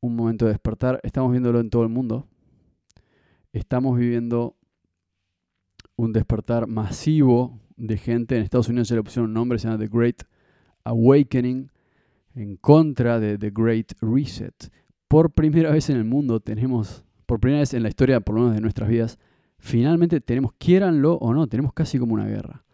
un 0.00 0.16
momento 0.16 0.44
de 0.46 0.52
despertar, 0.52 1.00
estamos 1.02 1.30
viéndolo 1.32 1.60
en 1.60 1.70
todo 1.70 1.82
el 1.82 1.88
mundo. 1.88 2.26
Estamos 3.52 3.98
viviendo 3.98 4.56
un 5.96 6.12
despertar 6.12 6.66
masivo 6.66 7.58
de 7.76 7.96
gente. 7.96 8.36
En 8.36 8.42
Estados 8.42 8.68
Unidos 8.68 8.88
se 8.88 8.94
le 8.94 9.02
pusieron 9.02 9.30
un 9.30 9.34
nombre, 9.34 9.58
se 9.58 9.68
llama 9.68 9.78
The 9.78 9.88
Great 9.88 10.22
Awakening, 10.84 11.70
en 12.34 12.56
contra 12.56 13.18
de 13.18 13.36
The 13.36 13.50
Great 13.50 13.92
Reset. 14.00 14.70
Por 15.08 15.32
primera 15.32 15.70
vez 15.70 15.90
en 15.90 15.96
el 15.96 16.04
mundo 16.04 16.40
tenemos, 16.40 17.04
por 17.26 17.40
primera 17.40 17.60
vez 17.60 17.74
en 17.74 17.82
la 17.82 17.88
historia, 17.88 18.20
por 18.20 18.34
lo 18.34 18.42
menos 18.42 18.54
de 18.54 18.60
nuestras 18.60 18.88
vidas, 18.88 19.18
finalmente 19.58 20.20
tenemos, 20.20 20.52
quiéranlo 20.58 21.14
o 21.14 21.34
no, 21.34 21.46
tenemos 21.48 21.72
casi 21.72 21.98
como 21.98 22.14
una 22.14 22.26
guerra. 22.26 22.64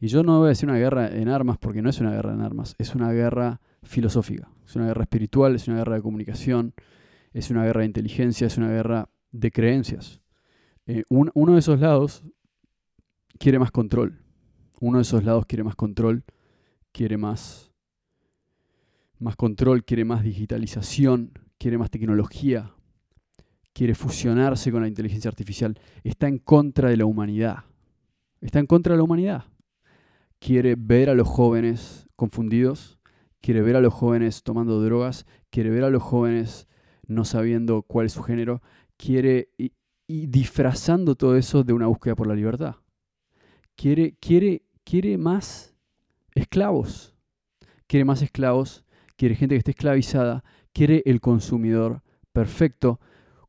Y 0.00 0.06
yo 0.06 0.22
no 0.22 0.38
voy 0.38 0.46
a 0.46 0.48
decir 0.50 0.68
una 0.68 0.78
guerra 0.78 1.08
en 1.08 1.28
armas 1.28 1.58
porque 1.58 1.82
no 1.82 1.90
es 1.90 2.00
una 2.00 2.12
guerra 2.12 2.32
en 2.32 2.42
armas, 2.42 2.76
es 2.78 2.94
una 2.94 3.10
guerra 3.10 3.60
filosófica, 3.82 4.48
es 4.66 4.76
una 4.76 4.86
guerra 4.86 5.02
espiritual, 5.02 5.54
es 5.54 5.68
una 5.68 5.78
guerra 5.78 5.96
de 5.96 6.02
comunicación, 6.02 6.74
es 7.32 7.50
una 7.50 7.64
guerra 7.64 7.80
de 7.80 7.86
inteligencia, 7.86 8.46
es 8.46 8.56
una 8.58 8.70
guerra 8.70 9.08
de 9.32 9.50
creencias. 9.50 10.20
Eh, 10.86 11.04
uno 11.08 11.52
de 11.52 11.58
esos 11.58 11.80
lados 11.80 12.24
quiere 13.38 13.58
más 13.58 13.70
control, 13.70 14.22
uno 14.80 14.98
de 14.98 15.02
esos 15.02 15.24
lados 15.24 15.46
quiere 15.46 15.64
más 15.64 15.76
control, 15.76 16.24
quiere 16.92 17.16
más, 17.16 17.72
más 19.18 19.36
control, 19.36 19.84
quiere 19.84 20.04
más 20.04 20.22
digitalización, 20.22 21.32
quiere 21.58 21.78
más 21.78 21.90
tecnología, 21.90 22.74
quiere 23.72 23.94
fusionarse 23.94 24.72
con 24.72 24.82
la 24.82 24.88
inteligencia 24.88 25.28
artificial, 25.28 25.78
está 26.02 26.28
en 26.28 26.38
contra 26.38 26.90
de 26.90 26.96
la 26.96 27.06
humanidad, 27.06 27.64
está 28.40 28.58
en 28.58 28.66
contra 28.66 28.94
de 28.94 28.98
la 28.98 29.04
humanidad. 29.04 29.44
Quiere 30.40 30.76
ver 30.76 31.10
a 31.10 31.14
los 31.14 31.26
jóvenes 31.26 32.08
confundidos, 32.14 32.97
quiere 33.40 33.62
ver 33.62 33.76
a 33.76 33.80
los 33.80 33.94
jóvenes 33.94 34.42
tomando 34.42 34.82
drogas, 34.82 35.26
quiere 35.50 35.70
ver 35.70 35.84
a 35.84 35.90
los 35.90 36.02
jóvenes 36.02 36.68
no 37.06 37.24
sabiendo 37.24 37.82
cuál 37.82 38.06
es 38.06 38.12
su 38.12 38.22
género, 38.22 38.62
quiere 38.96 39.50
y, 39.56 39.72
disfrazando 40.06 41.16
todo 41.16 41.36
eso 41.36 41.64
de 41.64 41.72
una 41.72 41.86
búsqueda 41.86 42.14
por 42.14 42.26
la 42.26 42.34
libertad. 42.34 42.76
Quiere, 43.76 44.16
quiere, 44.20 44.62
quiere 44.84 45.18
más 45.18 45.74
esclavos, 46.34 47.14
quiere 47.86 48.04
más 48.04 48.22
esclavos, 48.22 48.84
quiere 49.16 49.34
gente 49.34 49.54
que 49.54 49.58
esté 49.58 49.70
esclavizada, 49.72 50.44
quiere 50.72 51.02
el 51.04 51.20
consumidor 51.20 52.02
perfecto, 52.32 53.00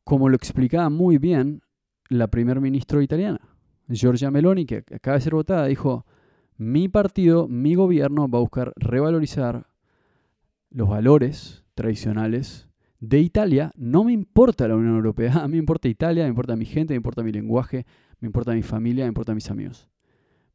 como 0.03 0.29
lo 0.29 0.35
explicaba 0.35 0.89
muy 0.89 1.17
bien 1.17 1.61
la 2.09 2.27
primer 2.27 2.59
ministro 2.59 3.01
italiana, 3.01 3.39
Giorgia 3.87 4.31
Meloni, 4.31 4.65
que 4.65 4.83
acaba 4.93 5.15
de 5.15 5.21
ser 5.21 5.33
votada, 5.33 5.67
dijo, 5.67 6.05
mi 6.57 6.89
partido, 6.89 7.47
mi 7.47 7.75
gobierno 7.75 8.27
va 8.27 8.39
a 8.39 8.41
buscar 8.41 8.73
revalorizar 8.75 9.68
los 10.71 10.89
valores 10.89 11.63
tradicionales 11.75 12.67
de 12.99 13.19
Italia. 13.19 13.71
No 13.75 14.03
me 14.03 14.13
importa 14.13 14.67
la 14.67 14.75
Unión 14.75 14.95
Europea, 14.95 15.33
a 15.43 15.47
mí 15.47 15.53
me 15.53 15.59
importa 15.59 15.87
Italia, 15.87 16.23
me 16.23 16.29
importa 16.29 16.55
mi 16.55 16.65
gente, 16.65 16.93
me 16.93 16.97
importa 16.97 17.23
mi 17.23 17.31
lenguaje, 17.31 17.85
me 18.19 18.27
importa 18.27 18.53
mi 18.53 18.63
familia, 18.63 19.05
me 19.05 19.09
importa 19.09 19.33
mis 19.33 19.49
amigos. 19.49 19.87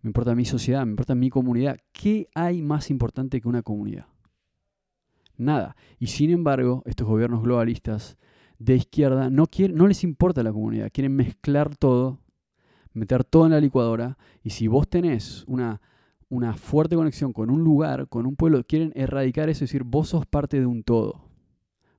Me 0.02 0.08
importa 0.08 0.34
mi 0.34 0.44
sociedad, 0.44 0.84
me 0.84 0.90
importa 0.90 1.14
mi 1.14 1.30
comunidad. 1.30 1.78
¿Qué 1.92 2.28
hay 2.34 2.60
más 2.60 2.90
importante 2.90 3.40
que 3.40 3.48
una 3.48 3.62
comunidad? 3.62 4.06
Nada. 5.36 5.76
Y 5.98 6.08
sin 6.08 6.30
embargo, 6.30 6.82
estos 6.84 7.06
gobiernos 7.06 7.42
globalistas 7.42 8.18
de 8.58 8.76
izquierda 8.76 9.30
no, 9.30 9.46
quieren, 9.46 9.76
no 9.76 9.86
les 9.86 10.04
importa 10.04 10.42
la 10.42 10.52
comunidad, 10.52 10.90
quieren 10.92 11.16
mezclar 11.16 11.74
todo, 11.74 12.20
meter 12.92 13.24
todo 13.24 13.46
en 13.46 13.52
la 13.52 13.60
licuadora. 13.60 14.18
Y 14.42 14.50
si 14.50 14.68
vos 14.68 14.88
tenés 14.88 15.44
una 15.46 15.80
una 16.28 16.54
fuerte 16.54 16.96
conexión 16.96 17.32
con 17.32 17.50
un 17.50 17.62
lugar, 17.62 18.08
con 18.08 18.26
un 18.26 18.36
pueblo, 18.36 18.64
quieren 18.64 18.92
erradicar 18.94 19.48
eso 19.48 19.64
y 19.64 19.66
decir, 19.66 19.84
vos 19.84 20.08
sos 20.08 20.26
parte 20.26 20.60
de 20.60 20.66
un 20.66 20.82
todo. 20.82 21.24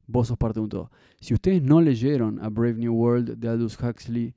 Vos 0.08 0.28
sos 0.28 0.38
parte 0.38 0.60
de 0.60 0.64
un 0.64 0.70
todo. 0.70 0.92
Si 1.20 1.34
ustedes 1.34 1.62
no 1.62 1.82
leyeron 1.82 2.40
a 2.44 2.50
Brave 2.50 2.76
New 2.76 2.94
World 2.94 3.38
de 3.38 3.48
Aldous 3.48 3.78
Huxley, 3.82 4.36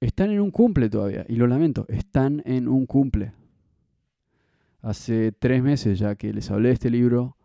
están 0.00 0.30
en 0.30 0.40
un 0.40 0.50
cumple 0.50 0.88
todavía. 0.88 1.24
Y 1.28 1.36
lo 1.36 1.46
lamento, 1.46 1.86
están 1.88 2.42
en 2.44 2.68
un 2.68 2.86
cumple. 2.86 3.32
Hace 4.80 5.32
tres 5.32 5.62
meses 5.62 5.98
ya 5.98 6.14
que 6.14 6.32
les 6.32 6.50
hablé 6.50 6.68
de 6.68 6.74
este 6.74 6.90
libro, 6.90 7.36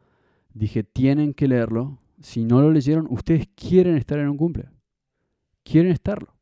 dije, 0.53 0.83
tienen 0.83 1.33
que 1.33 1.47
leerlo. 1.47 1.99
Si 2.21 2.45
no 2.45 2.61
lo 2.61 2.71
leyeron, 2.71 3.07
ustedes 3.09 3.47
quieren 3.55 3.97
estar 3.97 4.19
en 4.19 4.29
un 4.29 4.37
cumple. 4.37 4.69
Quieren 5.63 5.91
estarlo. 5.91 6.35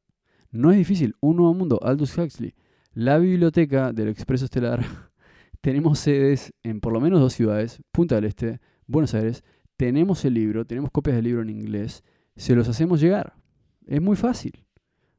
No 0.52 0.72
es 0.72 0.78
difícil. 0.78 1.16
Un 1.22 1.38
nuevo 1.38 1.54
mundo, 1.54 1.80
Aldous 1.82 2.18
Huxley. 2.18 2.54
La 2.94 3.18
biblioteca 3.18 3.94
del 3.94 4.10
Expreso 4.10 4.46
Estelar 4.46 4.84
tenemos 5.62 6.00
sedes 6.00 6.54
en 6.64 6.82
por 6.82 6.92
lo 6.92 7.00
menos 7.00 7.20
dos 7.20 7.34
ciudades, 7.34 7.82
Punta 7.92 8.16
del 8.16 8.26
Este, 8.26 8.60
Buenos 8.88 9.14
Aires. 9.14 9.44
Tenemos 9.78 10.26
el 10.26 10.34
libro, 10.34 10.66
tenemos 10.66 10.92
copias 10.92 11.16
del 11.16 11.26
libro 11.26 11.42
en 11.44 11.50
inglés, 11.50 12.04
se 12.36 12.56
los 12.56 12.68
hacemos 12.68 13.00
llegar. 13.00 13.36
Es 13.86 14.02
muy 14.02 14.16
fácil. 14.16 14.66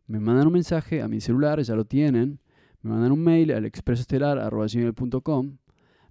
Me 0.06 0.20
mandan 0.20 0.48
un 0.48 0.52
mensaje 0.52 1.00
a 1.00 1.08
mi 1.08 1.20
celular, 1.20 1.60
ya 1.62 1.74
lo 1.74 1.84
tienen. 1.84 2.40
Me 2.80 2.90
mandan 2.90 3.12
un 3.12 3.22
mail 3.22 3.52
al 3.52 3.64
expresoestelar.com. 3.64 5.58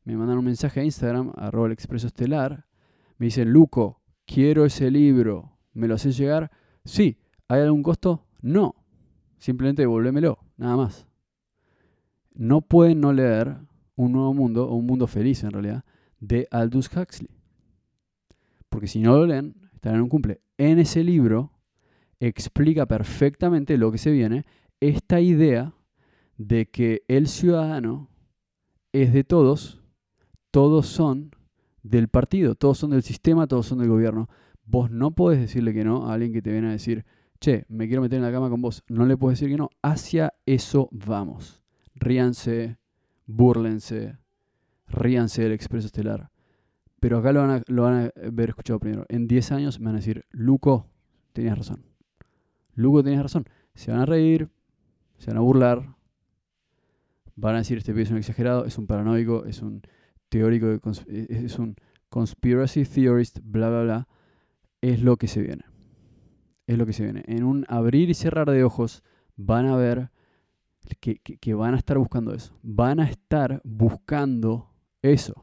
Me 0.03 0.17
mandan 0.17 0.37
un 0.37 0.45
mensaje 0.45 0.79
a 0.79 0.83
Instagram, 0.83 1.33
arroba 1.35 1.67
el 1.67 1.73
expresoestelar. 1.73 2.65
Me 3.17 3.25
dicen, 3.27 3.51
Luco, 3.51 4.01
quiero 4.25 4.65
ese 4.65 4.89
libro. 4.89 5.57
¿Me 5.73 5.87
lo 5.87 5.95
haces 5.95 6.17
llegar? 6.17 6.51
Sí. 6.85 7.19
¿Hay 7.47 7.61
algún 7.61 7.83
costo? 7.83 8.25
No. 8.41 8.75
Simplemente 9.37 9.81
devuélvemelo, 9.81 10.39
nada 10.57 10.77
más. 10.77 11.07
No 12.33 12.61
pueden 12.61 13.01
no 13.01 13.11
leer 13.11 13.57
un 13.95 14.11
nuevo 14.11 14.33
mundo, 14.33 14.67
o 14.67 14.75
un 14.75 14.85
mundo 14.85 15.07
feliz 15.07 15.43
en 15.43 15.51
realidad, 15.51 15.83
de 16.19 16.47
Aldous 16.51 16.89
Huxley. 16.95 17.29
Porque 18.69 18.87
si 18.87 18.99
no 18.99 19.17
lo 19.17 19.25
leen, 19.25 19.55
están 19.73 19.95
en 19.95 20.01
un 20.01 20.09
cumple. 20.09 20.41
En 20.57 20.79
ese 20.79 21.03
libro 21.03 21.51
explica 22.19 22.85
perfectamente 22.85 23.77
lo 23.77 23.91
que 23.91 23.97
se 23.97 24.11
viene, 24.11 24.45
esta 24.79 25.19
idea 25.19 25.73
de 26.37 26.67
que 26.67 27.03
el 27.07 27.27
ciudadano 27.27 28.09
es 28.93 29.13
de 29.13 29.23
todos, 29.23 29.81
todos 30.51 30.87
son 30.87 31.31
del 31.83 32.07
partido, 32.07 32.55
todos 32.55 32.77
son 32.77 32.91
del 32.91 33.03
sistema, 33.03 33.47
todos 33.47 33.65
son 33.65 33.79
del 33.79 33.89
gobierno. 33.89 34.29
Vos 34.65 34.91
no 34.91 35.11
podés 35.11 35.39
decirle 35.39 35.73
que 35.73 35.83
no 35.83 36.07
a 36.07 36.13
alguien 36.13 36.33
que 36.33 36.41
te 36.41 36.51
viene 36.51 36.69
a 36.69 36.71
decir, 36.71 37.05
che, 37.39 37.65
me 37.69 37.87
quiero 37.87 38.01
meter 38.01 38.17
en 38.17 38.23
la 38.23 38.31
cama 38.31 38.49
con 38.49 38.61
vos. 38.61 38.83
No 38.87 39.05
le 39.05 39.17
puedes 39.17 39.39
decir 39.39 39.51
que 39.51 39.57
no. 39.57 39.69
Hacia 39.81 40.33
eso 40.45 40.89
vamos. 40.91 41.63
Ríanse, 41.95 42.77
búrlense, 43.35 44.17
ríanse 44.87 45.43
del 45.43 45.53
Expreso 45.53 45.87
Estelar. 45.87 46.29
Pero 46.99 47.17
acá 47.17 47.31
lo 47.31 47.41
van, 47.41 47.49
a, 47.49 47.63
lo 47.67 47.83
van 47.83 48.05
a 48.05 48.11
ver 48.31 48.49
escuchado 48.49 48.79
primero. 48.79 49.05
En 49.09 49.27
10 49.27 49.51
años 49.53 49.79
me 49.79 49.87
van 49.87 49.95
a 49.95 49.99
decir, 49.99 50.25
Luco, 50.31 50.87
tenías 51.33 51.57
razón. 51.57 51.83
Luco, 52.75 53.03
tenías 53.03 53.23
razón. 53.23 53.45
Se 53.73 53.91
van 53.91 54.01
a 54.01 54.05
reír, 54.05 54.49
se 55.17 55.31
van 55.31 55.37
a 55.37 55.41
burlar, 55.41 55.95
van 57.35 57.55
a 57.55 57.59
decir, 57.59 57.77
este 57.77 57.91
pibe 57.91 58.03
es 58.03 58.11
un 58.11 58.17
exagerado, 58.17 58.65
es 58.65 58.77
un 58.77 58.85
paranoico, 58.85 59.45
es 59.45 59.61
un 59.61 59.81
teórico, 60.29 60.79
es 61.09 61.57
un 61.57 61.75
conspiracy 62.09 62.85
theorist, 62.85 63.39
bla, 63.43 63.69
bla, 63.69 63.83
bla. 63.83 64.07
Es 64.81 65.01
lo 65.01 65.17
que 65.17 65.27
se 65.27 65.41
viene. 65.41 65.65
es 66.67 66.77
lo 66.77 66.85
que 66.85 66.93
se 66.93 67.03
viene. 67.03 67.23
En 67.27 67.43
un 67.43 67.65
abrir 67.67 68.09
y 68.09 68.13
cerrar 68.13 68.49
de 68.49 68.63
ojos 68.63 69.03
van 69.35 69.65
a 69.65 69.75
ver 69.75 70.11
que, 70.99 71.53
van 71.53 71.73
a 71.73 71.77
estar 71.77 71.97
buscando 71.97 72.33
eso. 72.33 72.53
Van 72.61 72.99
a 72.99 73.09
estar 73.09 73.61
buscando 73.63 74.69
eso. 75.01 75.33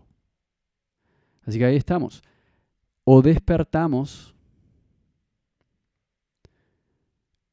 Así 1.43 1.59
que 1.59 1.65
ahí 1.65 1.77
estamos. 1.77 2.23
O 3.05 3.23
despertamos 3.23 4.35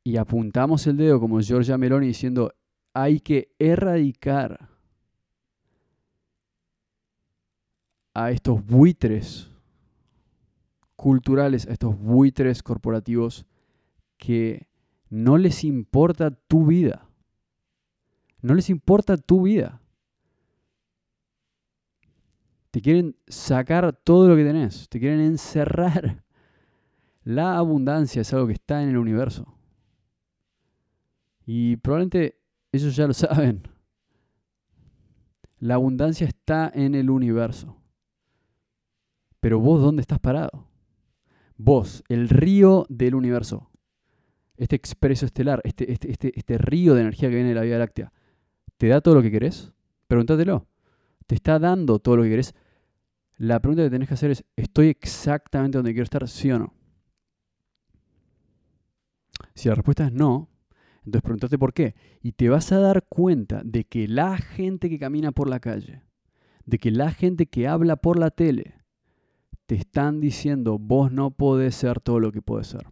y 0.03 0.17
apuntamos 0.17 0.85
el 0.87 0.97
dedo 0.97 1.19
como 1.19 1.39
Giorgia 1.41 1.77
Meloni 1.77 2.07
diciendo, 2.07 2.53
hay 2.93 3.19
que 3.19 3.49
erradicar 3.57 4.69
a 8.13 8.31
estos 8.31 8.65
buitres 8.65 9.49
culturales, 10.95 11.67
a 11.67 11.73
estos 11.73 11.97
buitres 11.97 12.63
corporativos 12.63 13.45
que 14.17 14.67
no 15.09 15.37
les 15.37 15.63
importa 15.63 16.31
tu 16.31 16.65
vida. 16.65 17.07
No 18.45 18.53
les 18.53 18.69
importa 18.69 19.17
tu 19.17 19.41
vida. 19.41 19.81
Te 22.69 22.79
quieren 22.79 23.15
sacar 23.27 23.91
todo 23.91 24.27
lo 24.27 24.35
que 24.35 24.43
tenés. 24.43 24.87
Te 24.87 24.99
quieren 24.99 25.19
encerrar. 25.19 26.23
La 27.23 27.57
abundancia 27.57 28.21
es 28.21 28.31
algo 28.33 28.45
que 28.45 28.53
está 28.53 28.83
en 28.83 28.89
el 28.89 28.97
universo. 28.97 29.57
Y 31.47 31.77
probablemente 31.77 32.39
ellos 32.71 32.95
ya 32.95 33.07
lo 33.07 33.13
saben. 33.15 33.67
La 35.57 35.73
abundancia 35.73 36.27
está 36.27 36.71
en 36.71 36.93
el 36.93 37.09
universo. 37.09 37.81
Pero 39.39 39.59
vos, 39.59 39.81
¿dónde 39.81 40.01
estás 40.01 40.19
parado? 40.19 40.67
Vos, 41.57 42.03
el 42.09 42.29
río 42.29 42.85
del 42.89 43.15
universo. 43.15 43.71
Este 44.55 44.75
expreso 44.75 45.25
estelar, 45.25 45.61
este, 45.63 45.91
este, 45.91 46.11
este, 46.11 46.31
este 46.35 46.59
río 46.59 46.93
de 46.93 47.01
energía 47.01 47.29
que 47.29 47.35
viene 47.35 47.49
de 47.49 47.55
la 47.55 47.61
Vía 47.61 47.79
Láctea, 47.79 48.13
¿te 48.77 48.87
da 48.87 49.01
todo 49.01 49.15
lo 49.15 49.21
que 49.21 49.31
querés? 49.31 49.71
Pregúntatelo. 50.07 50.67
¿Te 51.27 51.35
está 51.35 51.59
dando 51.59 51.99
todo 51.99 52.17
lo 52.17 52.23
que 52.23 52.29
querés? 52.29 52.53
La 53.37 53.59
pregunta 53.59 53.83
que 53.83 53.89
tenés 53.89 54.07
que 54.07 54.13
hacer 54.13 54.31
es, 54.31 54.45
¿estoy 54.55 54.87
exactamente 54.87 55.77
donde 55.77 55.91
quiero 55.91 56.03
estar? 56.03 56.27
¿Sí 56.27 56.51
o 56.51 56.59
no? 56.59 56.73
Si 59.53 59.67
la 59.67 59.75
respuesta 59.75 60.05
es 60.05 60.13
no, 60.13 60.49
entonces 61.05 61.21
pregúntate 61.21 61.57
por 61.57 61.73
qué. 61.73 61.95
Y 62.21 62.33
te 62.33 62.49
vas 62.49 62.71
a 62.71 62.79
dar 62.79 63.05
cuenta 63.07 63.61
de 63.63 63.83
que 63.85 64.07
la 64.07 64.37
gente 64.37 64.89
que 64.89 64.99
camina 64.99 65.31
por 65.31 65.49
la 65.49 65.59
calle, 65.59 66.03
de 66.65 66.79
que 66.79 66.91
la 66.91 67.11
gente 67.11 67.45
que 67.45 67.67
habla 67.67 67.95
por 67.97 68.17
la 68.17 68.31
tele, 68.31 68.75
te 69.65 69.75
están 69.75 70.19
diciendo, 70.19 70.77
vos 70.79 71.11
no 71.11 71.31
podés 71.31 71.75
ser 71.75 71.99
todo 71.99 72.19
lo 72.19 72.31
que 72.31 72.41
podés 72.41 72.67
ser. 72.67 72.87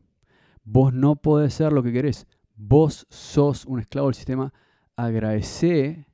Vos 0.64 0.94
no 0.94 1.16
podés 1.16 1.54
ser 1.54 1.74
lo 1.74 1.84
que 1.84 1.92
querés. 1.92 2.28
Vos 2.56 3.06
sos 3.10 3.66
un 3.66 3.80
esclavo 3.80 4.08
del 4.08 4.16
sistema. 4.16 4.54
Agradece 4.96 6.08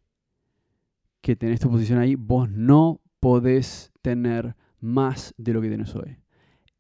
que 1.22 1.36
tenés 1.36 1.60
tu 1.60 1.70
posición 1.70 2.00
ahí. 2.00 2.16
Vos 2.16 2.50
no 2.50 3.02
podés 3.20 3.92
tener 4.02 4.56
más 4.80 5.34
de 5.38 5.54
lo 5.54 5.62
que 5.62 5.70
tenés 5.70 5.96
hoy. 5.96 6.18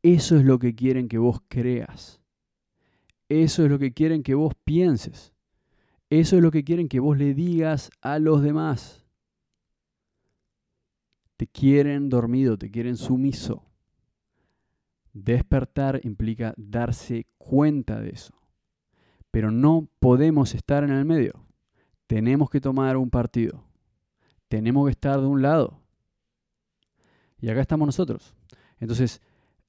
Eso 0.01 0.37
es 0.37 0.45
lo 0.45 0.59
que 0.59 0.75
quieren 0.75 1.07
que 1.09 1.17
vos 1.17 1.41
creas. 1.47 2.21
Eso 3.27 3.63
es 3.63 3.69
lo 3.69 3.77
que 3.77 3.93
quieren 3.93 4.23
que 4.23 4.33
vos 4.33 4.53
pienses. 4.63 5.33
Eso 6.09 6.37
es 6.37 6.41
lo 6.41 6.51
que 6.51 6.63
quieren 6.63 6.87
que 6.87 6.99
vos 6.99 7.17
le 7.17 7.33
digas 7.33 7.91
a 8.01 8.17
los 8.17 8.41
demás. 8.41 9.05
Te 11.37 11.45
quieren 11.45 12.09
dormido, 12.09 12.57
te 12.57 12.71
quieren 12.71 12.97
sumiso. 12.97 13.65
Despertar 15.13 15.99
implica 16.03 16.53
darse 16.57 17.27
cuenta 17.37 17.99
de 17.99 18.09
eso. 18.09 18.33
Pero 19.31 19.51
no 19.51 19.87
podemos 19.99 20.55
estar 20.55 20.83
en 20.83 20.91
el 20.91 21.05
medio. 21.05 21.45
Tenemos 22.09 22.49
que 22.49 22.59
tomar 22.59 22.97
un 22.97 23.11
partido. 23.11 23.63
Tenemos 24.47 24.87
que 24.87 24.91
estar 24.93 25.21
de 25.21 25.27
un 25.27 25.43
lado. 25.43 25.79
Y 27.39 27.49
acá 27.49 27.61
estamos 27.61 27.85
nosotros. 27.85 28.33
Entonces, 28.79 29.21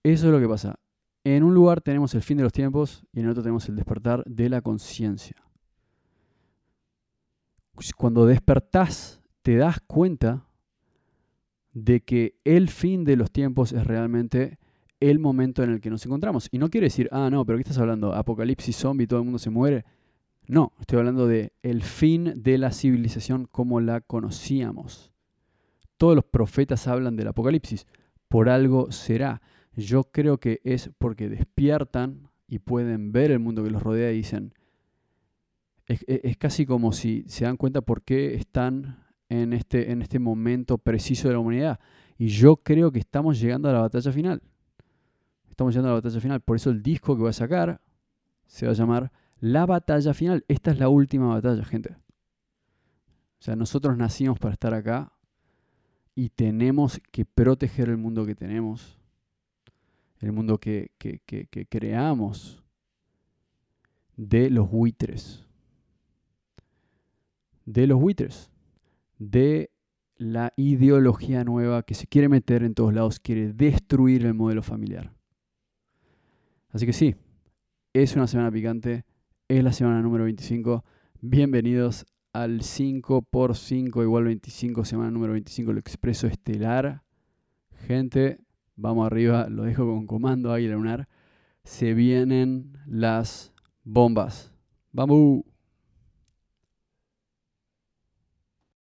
eso 0.03 0.27
es 0.27 0.33
lo 0.33 0.41
que 0.41 0.49
pasa. 0.49 0.81
En 1.23 1.45
un 1.45 1.53
lugar 1.53 1.83
tenemos 1.83 2.15
el 2.15 2.23
fin 2.23 2.39
de 2.39 2.45
los 2.45 2.53
tiempos 2.55 3.05
y 3.13 3.21
en 3.21 3.29
otro 3.29 3.43
tenemos 3.43 3.69
el 3.69 3.77
despertar 3.77 4.25
de 4.25 4.49
la 4.49 4.63
conciencia. 4.63 5.37
Cuando 7.95 8.25
despertás, 8.25 9.21
te 9.43 9.57
das 9.57 9.79
cuenta 9.87 10.47
de 11.75 12.01
que 12.01 12.41
el 12.45 12.71
fin 12.71 13.05
de 13.05 13.17
los 13.17 13.31
tiempos 13.31 13.75
es 13.75 13.87
realmente 13.87 14.59
el 14.99 15.19
momento 15.19 15.63
en 15.63 15.73
el 15.73 15.83
que 15.83 15.91
nos 15.91 16.07
encontramos. 16.07 16.49
Y 16.51 16.57
no 16.57 16.71
quiere 16.71 16.87
decir, 16.87 17.07
ah, 17.13 17.29
no, 17.29 17.45
pero 17.45 17.59
¿qué 17.59 17.65
estás 17.65 17.79
hablando? 17.79 18.15
Apocalipsis 18.15 18.77
zombie, 18.77 19.07
todo 19.07 19.19
el 19.19 19.27
mundo 19.27 19.39
se 19.39 19.51
muere. 19.51 19.85
No, 20.51 20.73
estoy 20.81 20.99
hablando 20.99 21.29
de 21.29 21.53
el 21.63 21.85
fin 21.85 22.43
de 22.43 22.59
la 22.59 22.73
civilización 22.73 23.47
como 23.47 23.81
la 23.81 24.01
conocíamos. 24.01 25.13
Todos 25.97 26.17
los 26.17 26.25
profetas 26.25 26.89
hablan 26.89 27.15
del 27.15 27.29
apocalipsis. 27.29 27.87
Por 28.27 28.49
algo 28.49 28.91
será. 28.91 29.43
Yo 29.77 30.11
creo 30.11 30.39
que 30.39 30.61
es 30.65 30.91
porque 30.99 31.29
despiertan 31.29 32.31
y 32.49 32.59
pueden 32.59 33.13
ver 33.13 33.31
el 33.31 33.39
mundo 33.39 33.63
que 33.63 33.71
los 33.71 33.81
rodea 33.81 34.11
y 34.11 34.17
dicen, 34.17 34.53
es, 35.87 36.37
casi 36.37 36.67
como 36.67 36.91
si 36.91 37.23
se 37.29 37.45
dan 37.45 37.57
cuenta 37.57 37.81
por 37.81 38.03
qué 38.03 38.35
están 38.35 39.05
en 39.29 39.53
este, 39.53 39.93
en 39.93 40.03
este 40.03 40.19
momento 40.19 40.79
preciso 40.79 41.29
de 41.29 41.35
la 41.35 41.41
humanidad. 41.41 41.79
Y 42.19 42.27
yo 42.27 42.57
creo 42.57 42.91
que 42.91 42.99
estamos 42.99 43.39
llegando 43.39 43.69
a 43.69 43.73
la 43.73 43.81
batalla 43.83 44.11
final. 44.11 44.43
Estamos 45.49 45.73
llegando 45.73 45.91
a 45.91 45.93
la 45.93 46.01
batalla 46.01 46.21
final. 46.21 46.41
Por 46.41 46.57
eso 46.57 46.71
el 46.71 46.83
disco 46.83 47.15
que 47.15 47.21
voy 47.21 47.31
a 47.31 47.35
sacar 47.35 47.81
se 48.49 48.67
va 48.67 48.73
a 48.73 48.75
llamar 48.75 49.13
La 49.41 49.67
batalla 49.67 50.15
final. 50.15 50.45
Esta 50.49 50.71
es 50.71 50.79
la 50.79 50.89
última 50.89 51.29
batalla, 51.29 51.65
gente. 51.65 51.97
O 53.39 53.43
sea, 53.43 53.57
nosotros 53.57 53.97
nacimos 53.97 54.39
para 54.39 54.53
estar 54.53 54.75
acá 54.75 55.13
y 56.15 56.29
tenemos 56.29 57.01
que 57.11 57.25
proteger 57.25 57.89
el 57.89 57.97
mundo 57.97 58.27
que 58.27 58.35
tenemos 58.35 59.01
el 60.21 60.33
mundo 60.33 60.59
que, 60.59 60.91
creamos 61.69 62.63
de 64.17 64.51
los 64.51 64.71
buitres, 64.71 65.47
de 67.65 67.87
los 67.87 67.99
buitres, 67.99 68.51
de 69.19 69.71
la 70.17 70.53
ideología 70.57 71.43
nueva 71.45 71.83
que 71.83 71.95
se 71.95 72.07
quiere 72.07 72.29
meter 72.29 72.63
en 72.63 72.75
todos 72.75 72.93
lados, 72.93 73.19
quiere 73.19 73.55
destruir 73.55 74.27
el 74.27 74.35
modelo 74.35 74.63
familiar. 74.63 75.15
Así 76.69 76.85
que 76.85 76.93
sí, 76.93 77.17
es 77.95 78.15
una 78.15 78.27
semana 78.27 78.51
picante, 78.51 79.07
es 79.59 79.65
la 79.65 79.73
semana 79.73 80.01
número 80.01 80.25
25. 80.25 80.85
Bienvenidos 81.21 82.07
al 82.33 82.61
5x5 82.61 84.03
igual 84.03 84.25
25, 84.25 84.85
semana 84.85 85.11
número 85.11 85.33
25, 85.33 85.73
el 85.73 85.79
expreso 85.79 86.29
estelar. 86.29 87.03
Gente, 87.89 88.39
Vamos 88.77 89.07
arriba, 89.07 89.47
lo 89.51 89.65
dejo 89.65 89.85
con 89.85 90.07
comando 90.07 90.53
Águila 90.53 90.75
Lunar. 90.75 91.09
Se 91.65 91.93
vienen 91.93 92.79
las 92.87 93.53
bombas. 93.85 94.55
¡Vamos! 94.93 95.43